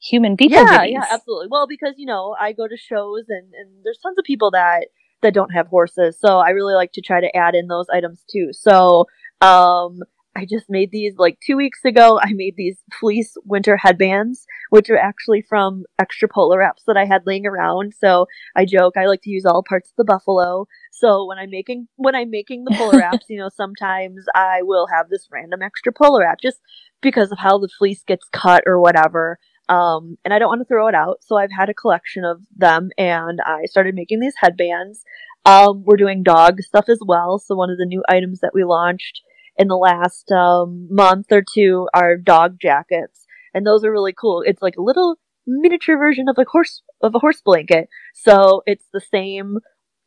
[0.00, 0.58] human people.
[0.58, 1.48] Yeah, yeah, absolutely.
[1.50, 4.88] Well, because you know, I go to shows and, and there's tons of people that
[5.22, 6.16] that don't have horses.
[6.18, 8.50] So I really like to try to add in those items too.
[8.52, 9.06] So
[9.40, 10.00] um
[10.36, 12.20] I just made these like two weeks ago.
[12.22, 17.06] I made these fleece winter headbands, which are actually from extra polar wraps that I
[17.06, 17.92] had laying around.
[17.98, 20.68] So I joke I like to use all parts of the buffalo.
[20.92, 24.86] So when I'm making when I'm making the polar wraps, you know, sometimes I will
[24.86, 26.60] have this random extra polar wrap just
[27.00, 29.38] because of how the fleece gets cut or whatever.
[29.68, 32.40] Um, and I don't want to throw it out, so I've had a collection of
[32.56, 35.04] them, and I started making these headbands.
[35.44, 37.38] Um, we're doing dog stuff as well.
[37.38, 39.20] So one of the new items that we launched
[39.58, 44.42] in the last um, month or two are dog jackets, and those are really cool.
[44.46, 47.88] It's like a little miniature version of a horse of a horse blanket.
[48.14, 49.58] So it's the same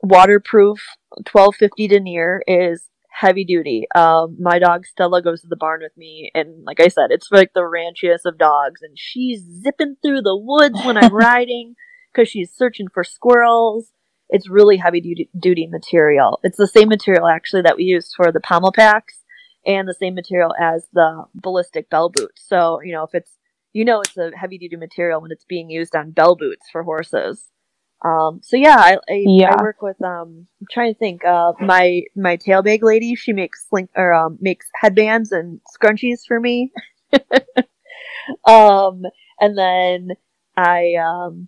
[0.02, 0.80] waterproof
[1.32, 3.88] 1250 denier is heavy duty.
[3.94, 7.32] Um, my dog Stella goes to the barn with me, and like I said, it's
[7.32, 11.76] like the ranchiest of dogs, and she's zipping through the woods when I'm riding
[12.14, 13.92] because she's searching for squirrels.
[14.30, 16.40] It's really heavy duty, duty material.
[16.44, 19.21] It's the same material actually that we used for the pommel packs
[19.66, 22.44] and the same material as the ballistic bell boots.
[22.48, 23.32] So, you know, if it's,
[23.74, 26.84] you know, it's a heavy duty material when it's being used on bell boots for
[26.84, 27.50] horses.
[28.04, 29.56] Um, so yeah, I, I, Yeah.
[29.58, 33.32] I work with, um, I'm trying to think, uh, my, my tail bag lady, she
[33.32, 36.72] makes slink or, um, makes headbands and scrunchies for me.
[38.46, 39.04] um,
[39.40, 40.10] and then
[40.58, 41.48] I, um,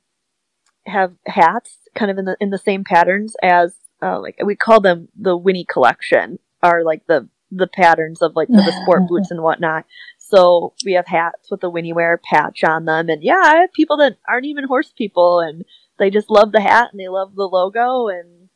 [0.85, 3.73] have hats kind of in the, in the same patterns as,
[4.03, 8.47] uh, like we call them the Whinney collection are like the, the patterns of like
[8.47, 9.85] for the sport boots and whatnot.
[10.17, 13.09] So we have hats with the Whinney Wear patch on them.
[13.09, 15.63] And yeah, I have people that aren't even horse people and
[15.99, 18.49] they just love the hat and they love the logo and,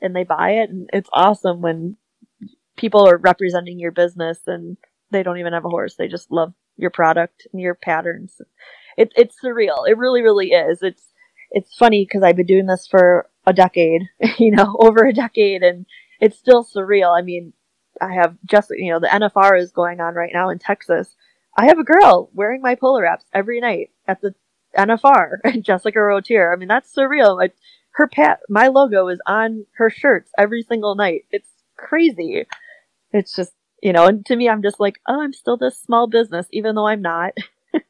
[0.00, 0.70] and they buy it.
[0.70, 1.96] And it's awesome when
[2.76, 4.76] people are representing your business and
[5.10, 5.94] they don't even have a horse.
[5.96, 8.40] They just love your product and your patterns.
[8.96, 9.88] It, it's surreal.
[9.88, 10.80] It really, really is.
[10.82, 11.12] It's,
[11.50, 14.02] it's funny because I've been doing this for a decade,
[14.38, 15.86] you know, over a decade and
[16.20, 17.18] it's still surreal.
[17.18, 17.52] I mean,
[18.00, 21.14] I have just, you know, the NFR is going on right now in Texas.
[21.56, 24.34] I have a girl wearing my polar wraps every night at the
[24.76, 26.52] NFR, Jessica Routier.
[26.52, 27.36] I mean, that's surreal.
[27.36, 27.54] Like,
[27.92, 31.26] her pat, my logo is on her shirts every single night.
[31.30, 32.46] It's crazy.
[33.12, 33.52] It's just,
[33.82, 36.74] you know, and to me, I'm just like, oh, I'm still this small business, even
[36.74, 37.34] though I'm not.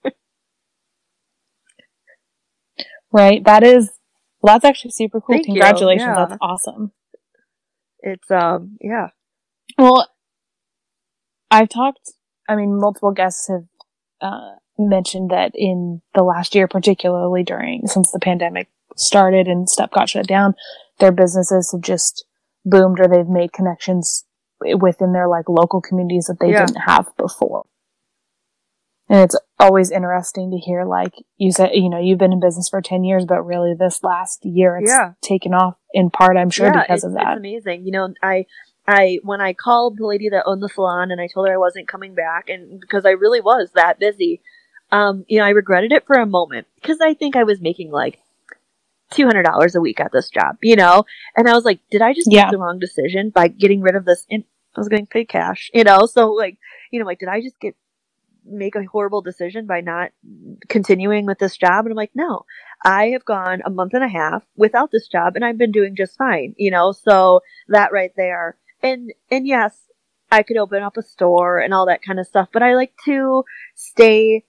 [3.12, 3.44] Right.
[3.44, 3.90] That is,
[4.40, 5.36] well, that's actually super cool.
[5.36, 5.46] Thank.
[5.46, 6.06] Congratulations.
[6.06, 6.26] Yeah.
[6.26, 6.92] That's awesome.
[8.00, 9.08] It's, um, yeah.
[9.78, 10.08] Well,
[11.50, 12.12] I've talked,
[12.48, 13.64] I mean, multiple guests have
[14.20, 19.90] uh, mentioned that in the last year, particularly during, since the pandemic started and stuff
[19.90, 20.54] got shut down,
[20.98, 22.24] their businesses have just
[22.64, 24.24] boomed or they've made connections
[24.80, 26.66] within their like local communities that they Yeah.
[26.66, 27.64] didn't have before.
[29.08, 32.68] And it's always interesting to hear, like you said, you know, you've been in business
[32.70, 35.12] for 10 years, but really this last year it's Yeah.
[35.20, 37.36] taken off in part, I'm sure, because it's, of It's that.
[37.36, 37.84] amazing.
[37.84, 38.46] You know, I,
[38.86, 41.58] I, when I called the lady that owned the salon and I told her I
[41.58, 44.40] wasn't coming back and because I really was that busy,
[44.90, 47.90] um, you know, I regretted it for a moment because I think I was making
[47.90, 48.18] like
[49.12, 51.04] $200 a week at this job, you know?
[51.36, 52.44] And I was like, did I just Yeah.
[52.44, 54.26] make the wrong decision by getting rid of this?
[54.30, 54.44] And
[54.76, 56.06] I was getting paid cash, you know?
[56.06, 56.58] So like,
[56.90, 57.76] you know, like, did I just get,
[58.44, 60.10] make a horrible decision by not
[60.68, 61.84] continuing with this job?
[61.84, 62.44] And I'm like, no,
[62.84, 65.94] I have gone a month and a half without this job and I've been doing
[65.94, 66.92] just fine, you know?
[66.92, 68.56] So that right there.
[68.82, 69.76] And, and yes,
[70.30, 72.94] I could open up a store and all that kind of stuff, but I like
[73.04, 74.44] to stay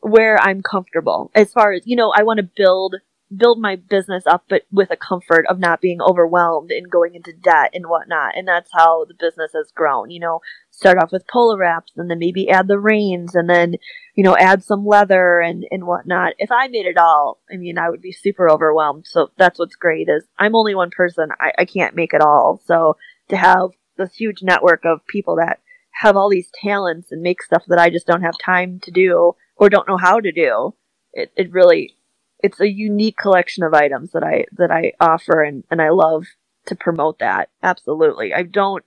[0.00, 2.96] where I'm comfortable as far as, you know, I want to build,
[3.34, 7.32] build my business up, but with a comfort of not being overwhelmed and going into
[7.32, 8.36] debt and whatnot.
[8.36, 12.10] And that's how the business has grown, you know, start off with polar wraps and
[12.10, 13.74] then maybe add the reins and then,
[14.16, 16.32] you know, add some leather and, and whatnot.
[16.38, 19.06] If I made it all, I mean, I would be super overwhelmed.
[19.06, 21.28] So that's what's great is I'm only one person.
[21.38, 22.60] I, I can't make it all.
[22.64, 22.96] So
[23.30, 25.60] to have this huge network of people that
[25.92, 29.32] have all these talents and make stuff that I just don't have time to do
[29.56, 30.74] or don't know how to do,
[31.12, 31.94] it, it really,
[32.38, 36.26] it's a unique collection of items that I, that I offer and, and I love
[36.66, 37.50] to promote that.
[37.62, 38.32] Absolutely.
[38.32, 38.84] I don't,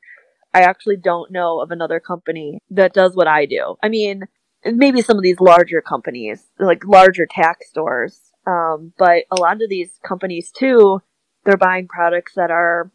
[0.54, 3.76] I actually don't know of another company that does what I do.
[3.84, 4.24] I mean,
[4.66, 9.70] maybe some of these larger companies, like larger tack stores, um, but a lot of
[9.70, 11.02] these companies too,
[11.44, 12.92] they're buying products that are,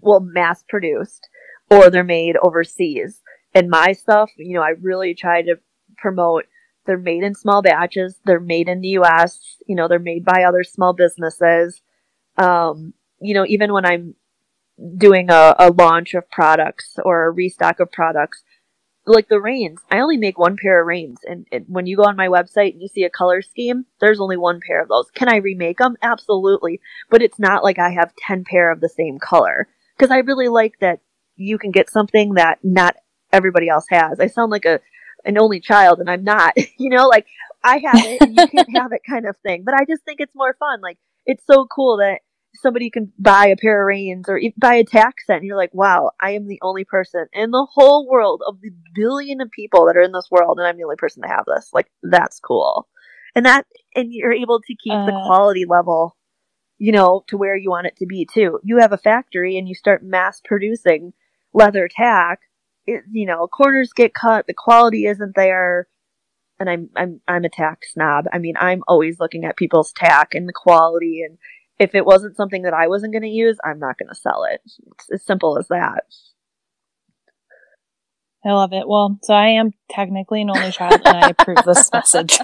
[0.00, 1.28] well, mass produced
[1.70, 3.20] or they're made overseas.
[3.54, 5.56] And my stuff, you know, I really try to
[5.96, 6.44] promote
[6.86, 10.44] they're made in small batches, they're made in the US, you know, they're made by
[10.44, 11.82] other small businesses.
[12.36, 14.14] Um, you know, even when I'm
[14.96, 18.42] doing a, a launch of products or a restock of products,
[19.04, 21.18] like the reins, I only make one pair of reins.
[21.26, 24.20] And, and when you go on my website and you see a color scheme, there's
[24.20, 25.10] only one pair of those.
[25.10, 25.96] Can I remake them?
[26.02, 26.80] Absolutely.
[27.10, 29.68] But it's not like I have 10 pair of the same color.
[29.98, 31.00] Because I really like that
[31.36, 32.96] you can get something that not
[33.32, 34.20] everybody else has.
[34.20, 34.80] I sound like a
[35.24, 37.26] an only child and I'm not, you know, like
[37.64, 39.64] I have it and you can't have it kind of thing.
[39.64, 40.80] But I just think it's more fun.
[40.80, 42.20] Like it's so cool that
[42.54, 45.74] somebody can buy a pair of reins or buy a tack set and you're like,
[45.74, 49.86] wow, I am the only person in the whole world of the billion of people
[49.86, 51.70] that are in this world and I'm the only person to have this.
[51.72, 52.88] Like that's cool.
[53.34, 55.26] And that and you're able to keep the Uh.
[55.26, 56.16] quality level,
[56.78, 58.60] you know, to where you want it to be too.
[58.62, 61.12] You have a factory and you start mass producing
[61.52, 62.40] leather tack,
[62.86, 65.88] it, you know, corners get cut, the quality isn't there.
[66.60, 68.26] And I'm I'm I'm a tack snob.
[68.32, 71.38] I mean, I'm always looking at people's tack and the quality and
[71.78, 74.44] if it wasn't something that I wasn't going to use, I'm not going to sell
[74.44, 74.60] it.
[74.64, 76.04] It's as simple as that.
[78.44, 78.88] I love it.
[78.88, 82.38] Well, so I am technically an only child and I approve this message.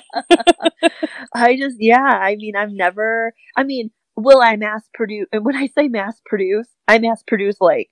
[1.35, 5.27] I just, yeah, I mean, I've never, I mean, will I mass produce?
[5.33, 7.91] And when I say mass produce, I mass produce like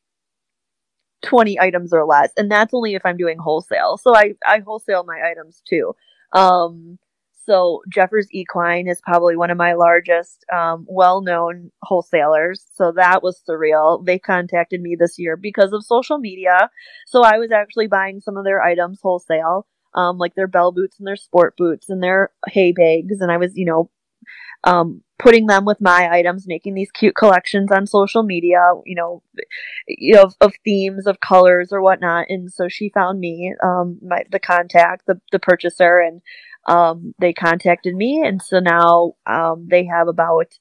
[1.23, 2.31] 20 items or less.
[2.37, 3.97] And that's only if I'm doing wholesale.
[3.97, 5.95] So I, I wholesale my items too.
[6.33, 6.99] Um,
[7.45, 12.65] so Jeffers Equine is probably one of my largest, um, well-known wholesalers.
[12.75, 14.05] So that was surreal.
[14.05, 16.71] They contacted me this year because of social media.
[17.07, 20.99] So I was actually buying some of their items wholesale, um, like their bell boots
[21.01, 23.21] and their sport boots and their hay bags.
[23.21, 23.91] And I was, you know,
[24.65, 29.23] um, putting them with my items, making these cute collections on social media, you know,
[30.21, 32.27] of, of themes, of colors or whatnot.
[32.29, 36.21] And so she found me, um, my, the contact, the, the purchaser, and
[36.67, 40.55] um, they contacted me, and so now um, they have about,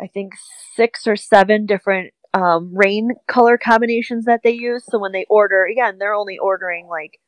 [0.00, 0.34] I think,
[0.76, 4.84] six or seven different um, rein color combinations that they use.
[4.88, 7.18] So when they order, again, they're only ordering like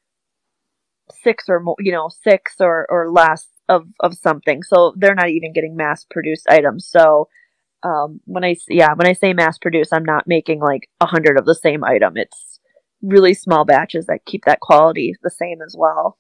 [1.11, 4.63] six or more, you know, six or or less of of something.
[4.63, 6.87] So they're not even getting mass produced items.
[6.89, 7.29] So
[7.83, 11.39] um, when I yeah when I say mass produced, I'm not making like a hundred
[11.39, 12.17] of the same item.
[12.17, 12.61] It's
[13.03, 16.19] really small batches that keep that quality the same as well.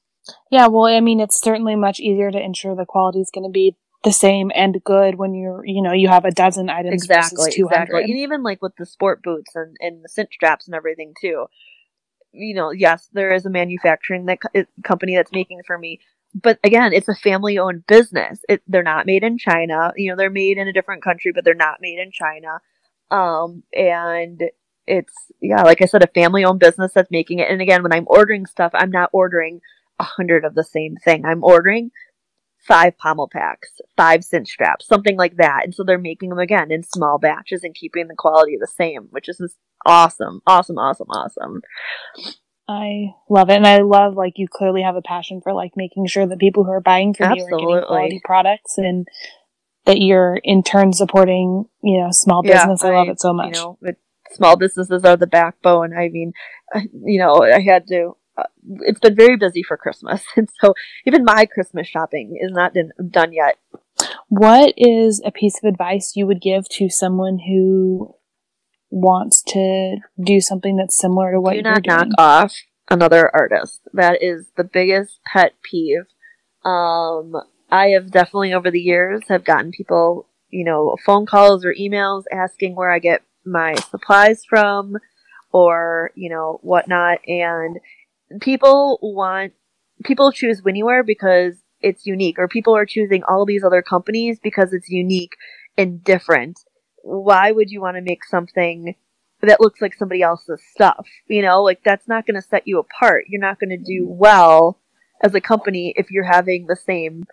[0.51, 3.51] Yeah, well, I mean, it's certainly much easier to ensure the quality is going to
[3.51, 7.45] be the same and good when you're, you know, you have a dozen items exactly,
[7.45, 7.83] versus 200.
[7.83, 8.03] Exactly.
[8.03, 11.47] And even like with the sport boots and, and the cinch straps and everything too.
[12.33, 16.01] You know, yes, there is a manufacturing that co- company that's making for me,
[16.35, 18.41] but again, it's a family owned business.
[18.49, 19.93] It, they're not made in China.
[19.97, 22.61] You know, they're made in a different country, but they're not made in China.
[23.11, 24.43] Um, and
[24.87, 27.51] it's, yeah, like I said, a family owned business that's making it.
[27.51, 29.61] And again, when I'm ordering stuff, I'm not ordering
[29.99, 31.25] a hundred of the same thing.
[31.27, 31.91] I'm ordering
[32.67, 35.63] five pommel packs, five cinch straps, something like that.
[35.65, 39.09] And so they're making them again in small batches and keeping the quality the same,
[39.11, 41.63] which is just awesome, awesome, awesome, awesome.
[42.69, 43.57] I love it.
[43.57, 46.65] And I love like you clearly have a passion for like making sure that people
[46.65, 49.07] who are buying from you are getting quality products and
[49.85, 52.81] that you're in turn supporting, you know, small business.
[52.83, 53.57] Yeah, I, I, love it so much.
[53.57, 53.97] You know, it,
[54.33, 55.93] small businesses are the backbone.
[55.93, 56.33] I mean,
[57.05, 58.45] you know, I had to uh,
[58.81, 60.75] it's been very busy for Christmas, and so
[61.07, 62.75] even my Christmas shopping is not
[63.11, 63.59] done yet.
[64.29, 68.15] What is a piece of advice you would give to someone who
[68.91, 71.97] wants to do something that's similar to what do you're not doing?
[71.97, 72.55] knock off
[72.91, 73.81] another artist.
[73.93, 76.05] That is the biggest pet peeve.
[76.65, 77.35] Um,
[77.71, 82.25] I have definitely over the years have gotten people, you know, phone calls or emails
[82.33, 84.97] asking where I get my supplies from
[85.51, 87.21] or, you know, whatnot.
[87.27, 87.79] And
[88.41, 89.53] people want
[90.05, 94.73] people choose WhinneyWear because it's unique, or people are choosing all these other companies because
[94.73, 95.33] it's unique
[95.77, 96.61] and different.
[97.03, 98.95] Why would you want to make something
[99.43, 101.07] that looks like somebody else's stuff?
[101.29, 103.25] You know, like that's not going to set you apart.
[103.29, 104.79] You're not going to do well
[105.23, 107.25] as a company if you're having the same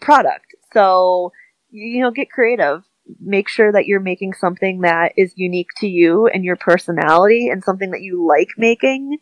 [0.00, 0.54] product.
[0.72, 1.32] So,
[1.70, 2.82] you know, get creative.
[3.20, 7.64] Make sure that you're making something that is unique to you and your personality and
[7.64, 9.18] something that you like making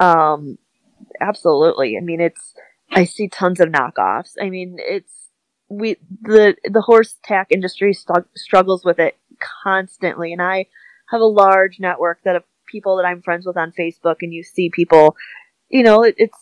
[0.00, 0.58] um,
[1.20, 1.96] absolutely.
[1.96, 2.54] I mean, it's
[2.90, 4.34] I see tons of knockoffs.
[4.40, 5.12] I mean, it's
[5.68, 9.16] we the the horse tack industry st- struggles with it
[9.64, 10.66] constantly, and I
[11.10, 14.42] have a large network that of people that I'm friends with on Facebook, and you
[14.42, 15.16] see people,
[15.68, 16.38] you know, it, it's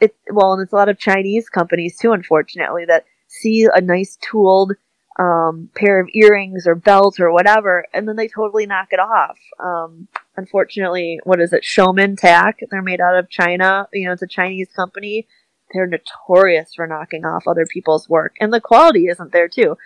[0.00, 4.18] it well, and it's a lot of Chinese companies too, unfortunately, that see a nice
[4.20, 4.72] tooled
[5.18, 9.38] um, pair of earrings or belt or whatever, and then they totally knock it off.
[9.62, 11.64] Um, unfortunately, what is it?
[11.64, 12.58] Showman Tack.
[12.70, 13.88] They're made out of China.
[13.92, 15.26] You know, it's a Chinese company.
[15.72, 19.76] They're notorious for knocking off other people's work, and the quality isn't there too.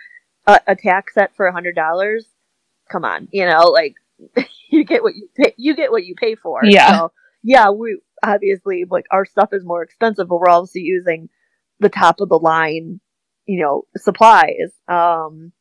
[0.47, 2.25] A, a tack set for a hundred dollars.
[2.91, 3.95] Come on, you know, like
[4.69, 5.53] you get what you pay.
[5.57, 6.61] You get what you pay for.
[6.63, 6.97] Yeah.
[6.97, 7.11] So,
[7.43, 7.69] yeah.
[7.69, 11.29] We obviously like our stuff is more expensive, but we're obviously using
[11.79, 12.99] the top of the line
[13.49, 14.71] you know, supplies.
[14.87, 15.53] Um,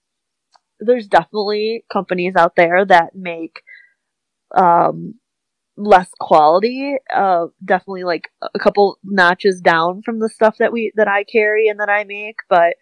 [0.78, 3.62] there's definitely companies out there that make
[4.55, 5.14] um,
[5.78, 6.97] less quality.
[7.12, 11.68] Uh, definitely like a couple notches down from the stuff that we that I carry
[11.68, 12.74] and that I make, but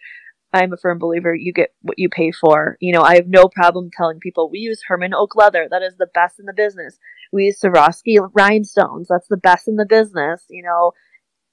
[0.52, 2.76] I'm a firm believer you get what you pay for.
[2.80, 5.68] You know, I have no problem telling people we use Hermann Oak leather.
[5.70, 6.98] That is the best in the business.
[7.32, 9.06] We use Swarovski rhinestones.
[9.08, 10.42] That's the best in the business.
[10.50, 10.92] You know,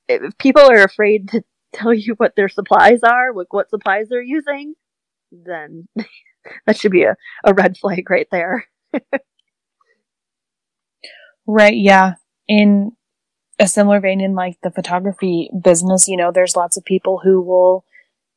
[0.07, 1.43] if people are afraid to
[1.73, 4.75] tell you what their supplies are, like what supplies they're using,
[5.31, 5.87] then
[6.65, 8.67] that should be a, a red flag right there.
[11.47, 12.13] right, yeah.
[12.47, 12.91] In
[13.59, 17.41] a similar vein in like the photography business, you know, there's lots of people who
[17.41, 17.85] will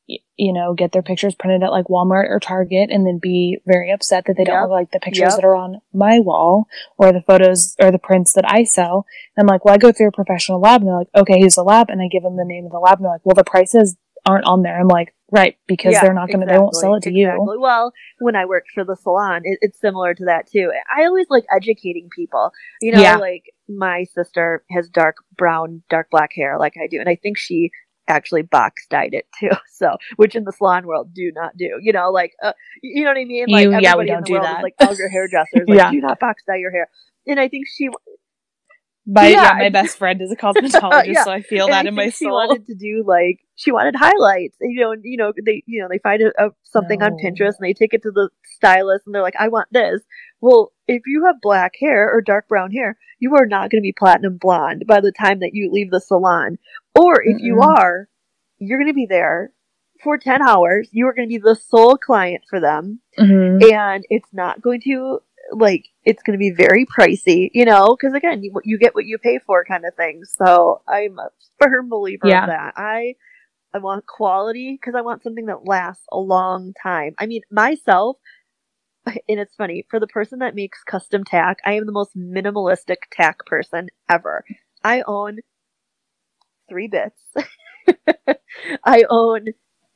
[0.07, 3.91] you know, get their pictures printed at like Walmart or Target and then be very
[3.91, 4.71] upset that they don't yep.
[4.71, 5.37] like the pictures yep.
[5.37, 9.07] that are on my wall or the photos or the prints that I sell.
[9.37, 11.57] And I'm like, well, I go through a professional lab and they're like, okay, here's
[11.57, 11.91] the lab.
[11.91, 13.97] And I give them the name of the lab and they're like, well, the prices
[14.25, 14.79] aren't on there.
[14.79, 17.09] I'm like, Right, because yeah, they're not going to, exactly, they won't sell it to
[17.09, 17.55] exactly.
[17.55, 17.61] you.
[17.61, 20.71] Well, when I worked for the salon, it, it's similar to that too.
[20.97, 22.53] I always like educating people.
[22.81, 23.17] You know, yeah.
[23.17, 27.01] like my sister has dark brown, dark black hair like I do.
[27.01, 27.73] And I think she
[28.09, 29.51] actually box dyed it too.
[29.77, 31.79] So, which in the salon world do not do.
[31.83, 33.45] You know, like, uh, you know what I mean?
[33.47, 34.61] Like, you, yeah, we don't do that.
[34.61, 35.91] Is, like, all your hairdressers, like, yeah.
[35.91, 36.89] do not box dye your hair.
[37.27, 37.91] And I think she
[39.07, 39.43] my yeah.
[39.43, 39.59] yeah.
[39.59, 41.25] my best friend is a cosmetologist, yeah.
[41.25, 42.13] so I feel and that I in my soul.
[42.13, 44.57] She wanted to do like she wanted highlights.
[44.61, 47.07] You know, and, you know they you know they find a, a something no.
[47.07, 50.01] on Pinterest and they take it to the stylist and they're like, I want this.
[50.41, 53.87] Well, if you have black hair or dark brown hair, you are not going to
[53.87, 56.59] be platinum blonde by the time that you leave the salon.
[56.95, 58.09] Or if mm you are,
[58.59, 59.53] you're going to be there
[60.03, 60.89] for 10 hours.
[60.93, 63.01] You are going to be the sole client for them.
[63.19, 63.73] Mm-hmm.
[63.73, 65.21] And it's not going to
[65.53, 69.05] like it's going to be very pricey, you know, because again, you, you get what
[69.05, 70.23] you pay for, kind of thing.
[70.25, 71.29] So I'm a
[71.61, 72.43] firm believer yeah.
[72.43, 72.75] of that.
[72.77, 73.15] I
[73.75, 77.15] I want quality because I want something that lasts a long time.
[77.19, 78.17] I mean, myself,
[79.29, 82.97] and it's funny for the person that makes custom tack, I am the most minimalistic
[83.11, 84.45] tack person ever.
[84.83, 85.39] I own
[86.69, 87.23] three bits.
[88.85, 89.47] I own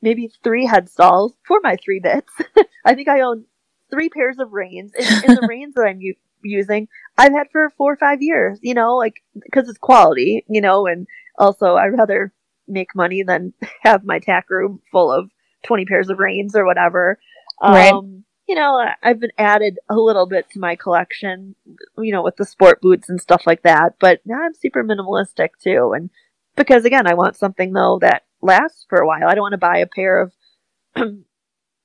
[0.01, 2.31] maybe three head stalls for my three bits.
[2.85, 3.45] I think I own
[3.89, 6.87] three pairs of reins, and, and the reins that I'm u- using,
[7.17, 8.59] I've had for four or five years.
[8.61, 10.45] You know, like because it's quality.
[10.47, 11.07] You know, and
[11.37, 12.33] also I'd rather
[12.67, 15.29] make money than have my tack room full of
[15.63, 17.19] twenty pairs of reins or whatever.
[17.61, 17.93] Right.
[17.93, 21.55] Um, you know, I've been added a little bit to my collection,
[21.97, 23.93] you know, with the sport boots and stuff like that.
[23.97, 26.09] But now I'm super minimalistic too, and
[26.57, 29.25] because again, I want something though that lasts for a while.
[29.25, 30.33] I don't want to buy a pair of
[30.97, 31.23] you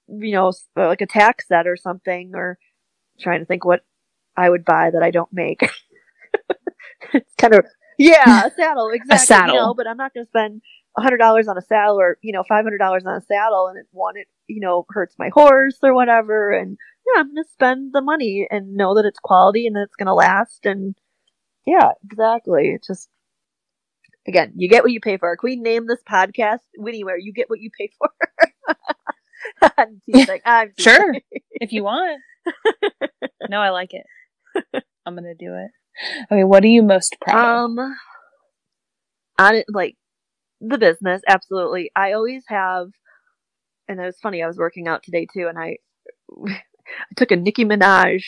[0.09, 2.59] know, like a tack set or something, or
[3.21, 3.85] trying to think what
[4.37, 5.71] I would buy that I don't make.
[7.15, 7.65] it's kind of
[7.97, 9.15] yeah, a saddle exactly.
[9.15, 10.63] a saddle, you know, but I'm not going to spend
[10.97, 13.79] hundred dollars on a saddle or you know five hundred dollars on a saddle, and
[13.79, 17.51] it one it you know hurts my horse or whatever, and yeah, I'm going to
[17.53, 20.97] spend the money and know that it's quality and that it's going to last, and
[21.67, 22.71] yeah, exactly.
[22.75, 23.09] It's just
[24.27, 25.37] again, you get what you pay for.
[25.37, 27.17] Can we name this podcast WhinneyWear?
[27.21, 28.11] You get what you pay for.
[29.79, 30.41] I'm teasing.
[30.45, 30.93] I'm teasing.
[30.93, 31.15] Sure,
[31.53, 32.21] if you want.
[33.49, 34.85] no, I like it.
[35.05, 35.71] I'm gonna do it.
[36.33, 37.91] Okay, what are you most proud um, of?
[39.39, 39.97] On it, like
[40.61, 41.91] the business, absolutely.
[41.95, 42.89] I always have,
[43.89, 44.43] and it was funny.
[44.43, 45.79] I was working out today too, and I,
[46.47, 46.61] I
[47.17, 48.23] took a Nicki Minaj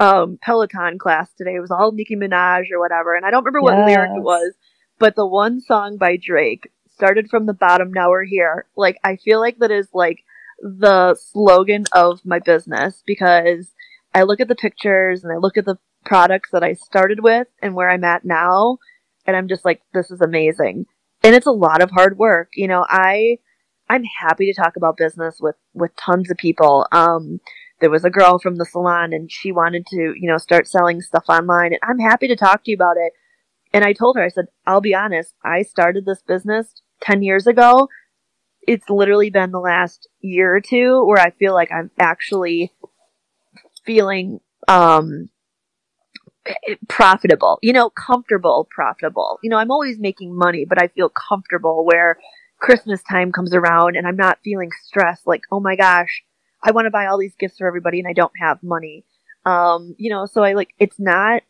[0.00, 1.54] um, Peloton class today.
[1.54, 3.88] It was all Nicki Minaj or whatever, and I don't remember what yes.
[3.88, 4.54] lyric it was,
[4.98, 7.92] but the one song by Drake started from the bottom.
[7.92, 8.66] Now we're here.
[8.76, 10.24] Like I feel like that is like
[10.60, 13.72] the slogan of my business because
[14.14, 17.48] I look at the pictures and I look at the products that I started with
[17.62, 18.78] and where I'm at now,
[19.26, 20.86] and I'm just like, this is amazing.
[21.24, 22.50] And it's a lot of hard work.
[22.54, 23.38] You know, I
[23.88, 26.86] I'm happy to talk about business with with tons of people.
[26.92, 27.40] Um,
[27.80, 31.00] there was a girl from the salon and she wanted to, you know, start selling
[31.00, 33.12] stuff online, and I'm happy to talk to you about it.
[33.72, 37.48] And I told her, I said, I'll be honest, I started this business 10 years
[37.48, 37.88] ago
[38.66, 42.72] it's literally been the last year or two where I feel like I'm actually
[43.84, 45.28] feeling um
[46.88, 49.38] profitable, you know, comfortable, profitable.
[49.42, 52.18] You know, I'm always making money, but I feel comfortable where
[52.58, 56.22] Christmas time comes around and I'm not feeling stressed like, oh my gosh,
[56.62, 59.04] I want to buy all these gifts for everybody and I don't have money.
[59.44, 61.42] Um, you know, so I like it's not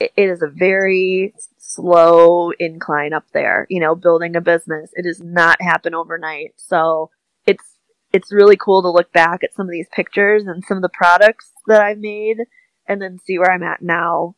[0.00, 4.90] it is a very slow incline up there, you know, building a business.
[4.94, 6.54] It does not happen overnight.
[6.56, 7.10] So
[7.46, 7.64] it's
[8.12, 10.90] it's really cool to look back at some of these pictures and some of the
[10.90, 12.38] products that I've made
[12.86, 14.36] and then see where I'm at now.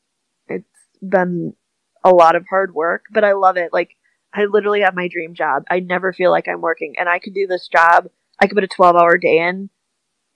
[0.49, 0.67] It's
[1.03, 1.55] been
[2.03, 3.73] a lot of hard work, but I love it.
[3.73, 3.97] Like
[4.33, 5.65] I literally have my dream job.
[5.71, 8.09] I never feel like I'm working and I could do this job.
[8.41, 9.71] I could put a 12 hour day in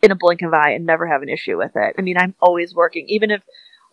[0.03, 1.97] in a blink of an eye and never have an issue with it.
[1.99, 3.07] I mean, I'm always working.
[3.09, 3.43] Even if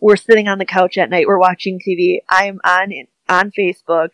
[0.00, 2.18] we're sitting on the couch at night, we're watching TV.
[2.28, 2.92] I'm on
[3.28, 4.10] on Facebook,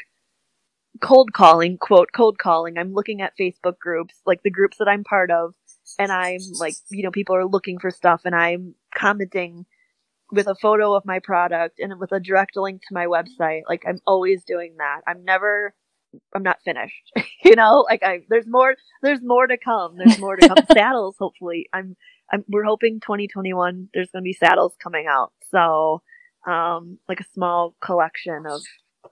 [1.00, 2.78] cold calling, quote cold calling.
[2.78, 5.54] I'm looking at Facebook groups, like the groups that I'm part of,
[5.98, 9.66] and I'm like, you know, people are looking for stuff, and I'm commenting
[10.32, 13.62] with a photo of my product and with a direct link to my website.
[13.68, 15.02] Like I'm always doing that.
[15.06, 15.74] I'm never
[16.34, 17.12] I'm not finished.
[17.44, 19.96] you know, like I there's more there's more to come.
[19.96, 20.58] There's more to come.
[20.72, 21.68] Saddles, hopefully.
[21.72, 21.96] I'm
[22.32, 25.32] I'm we're hoping 2021 there's going to be saddles coming out.
[25.50, 26.02] So,
[26.46, 28.62] um, like a small collection of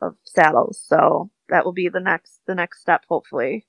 [0.01, 0.83] of saddles.
[0.87, 3.67] So that will be the next the next step, hopefully.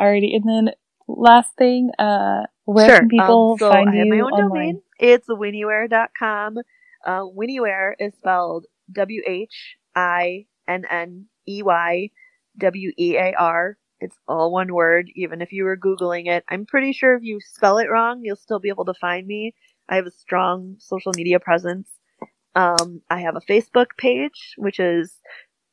[0.00, 0.74] Alrighty, and then
[1.08, 2.98] last thing, uh, where sure.
[3.00, 4.48] can people um, so find I have you my own online?
[4.48, 4.82] domain.
[4.98, 6.58] It's whinneywear.com.
[7.06, 12.10] Uh, WhinneyWear is spelled W H I N N E Y
[12.58, 16.44] W E A R, It's all one word, even if you were Googling it.
[16.48, 19.54] I'm pretty sure if you spell it wrong, you'll still be able to find me.
[19.88, 21.88] I have a strong social media presence.
[22.54, 25.18] Um, I have a Facebook page, which is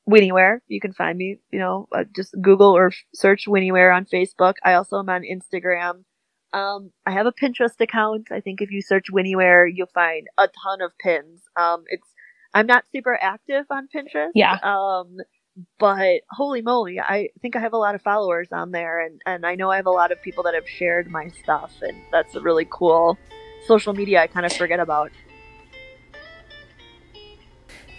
[0.10, 0.60] WhinneyWear.
[0.68, 4.56] You can find me, you know, uh, just Google or search WhinneyWear on Facebook.
[4.64, 6.04] I also am on Instagram.
[6.54, 8.30] Um, I have a Pinterest account.
[8.32, 11.42] I think if you search WhinneyWear, you'll find a ton of pins.
[11.56, 12.08] Um, it's
[12.54, 14.32] I'm not super active on Pinterest.
[14.34, 14.58] Yeah.
[14.64, 15.18] Um,
[15.78, 19.46] but holy moly, I think I have a lot of followers on there, and and
[19.46, 22.36] I know I have a lot of people that have shared my stuff, and that's
[22.36, 23.18] a really cool
[23.68, 25.12] social media I kind of forget about.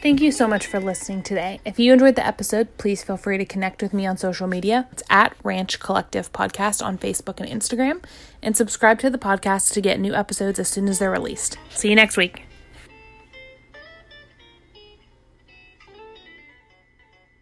[0.03, 1.61] Thank you so much for listening today.
[1.67, 4.89] If you enjoyed the episode, please feel free to connect with me on social media.
[4.93, 8.03] It's at Ranch Collective Podcast on Facebook and Instagram,
[8.43, 11.59] and subscribe to the podcast to get new episodes as soon as they're released.
[11.69, 12.50] See you next week.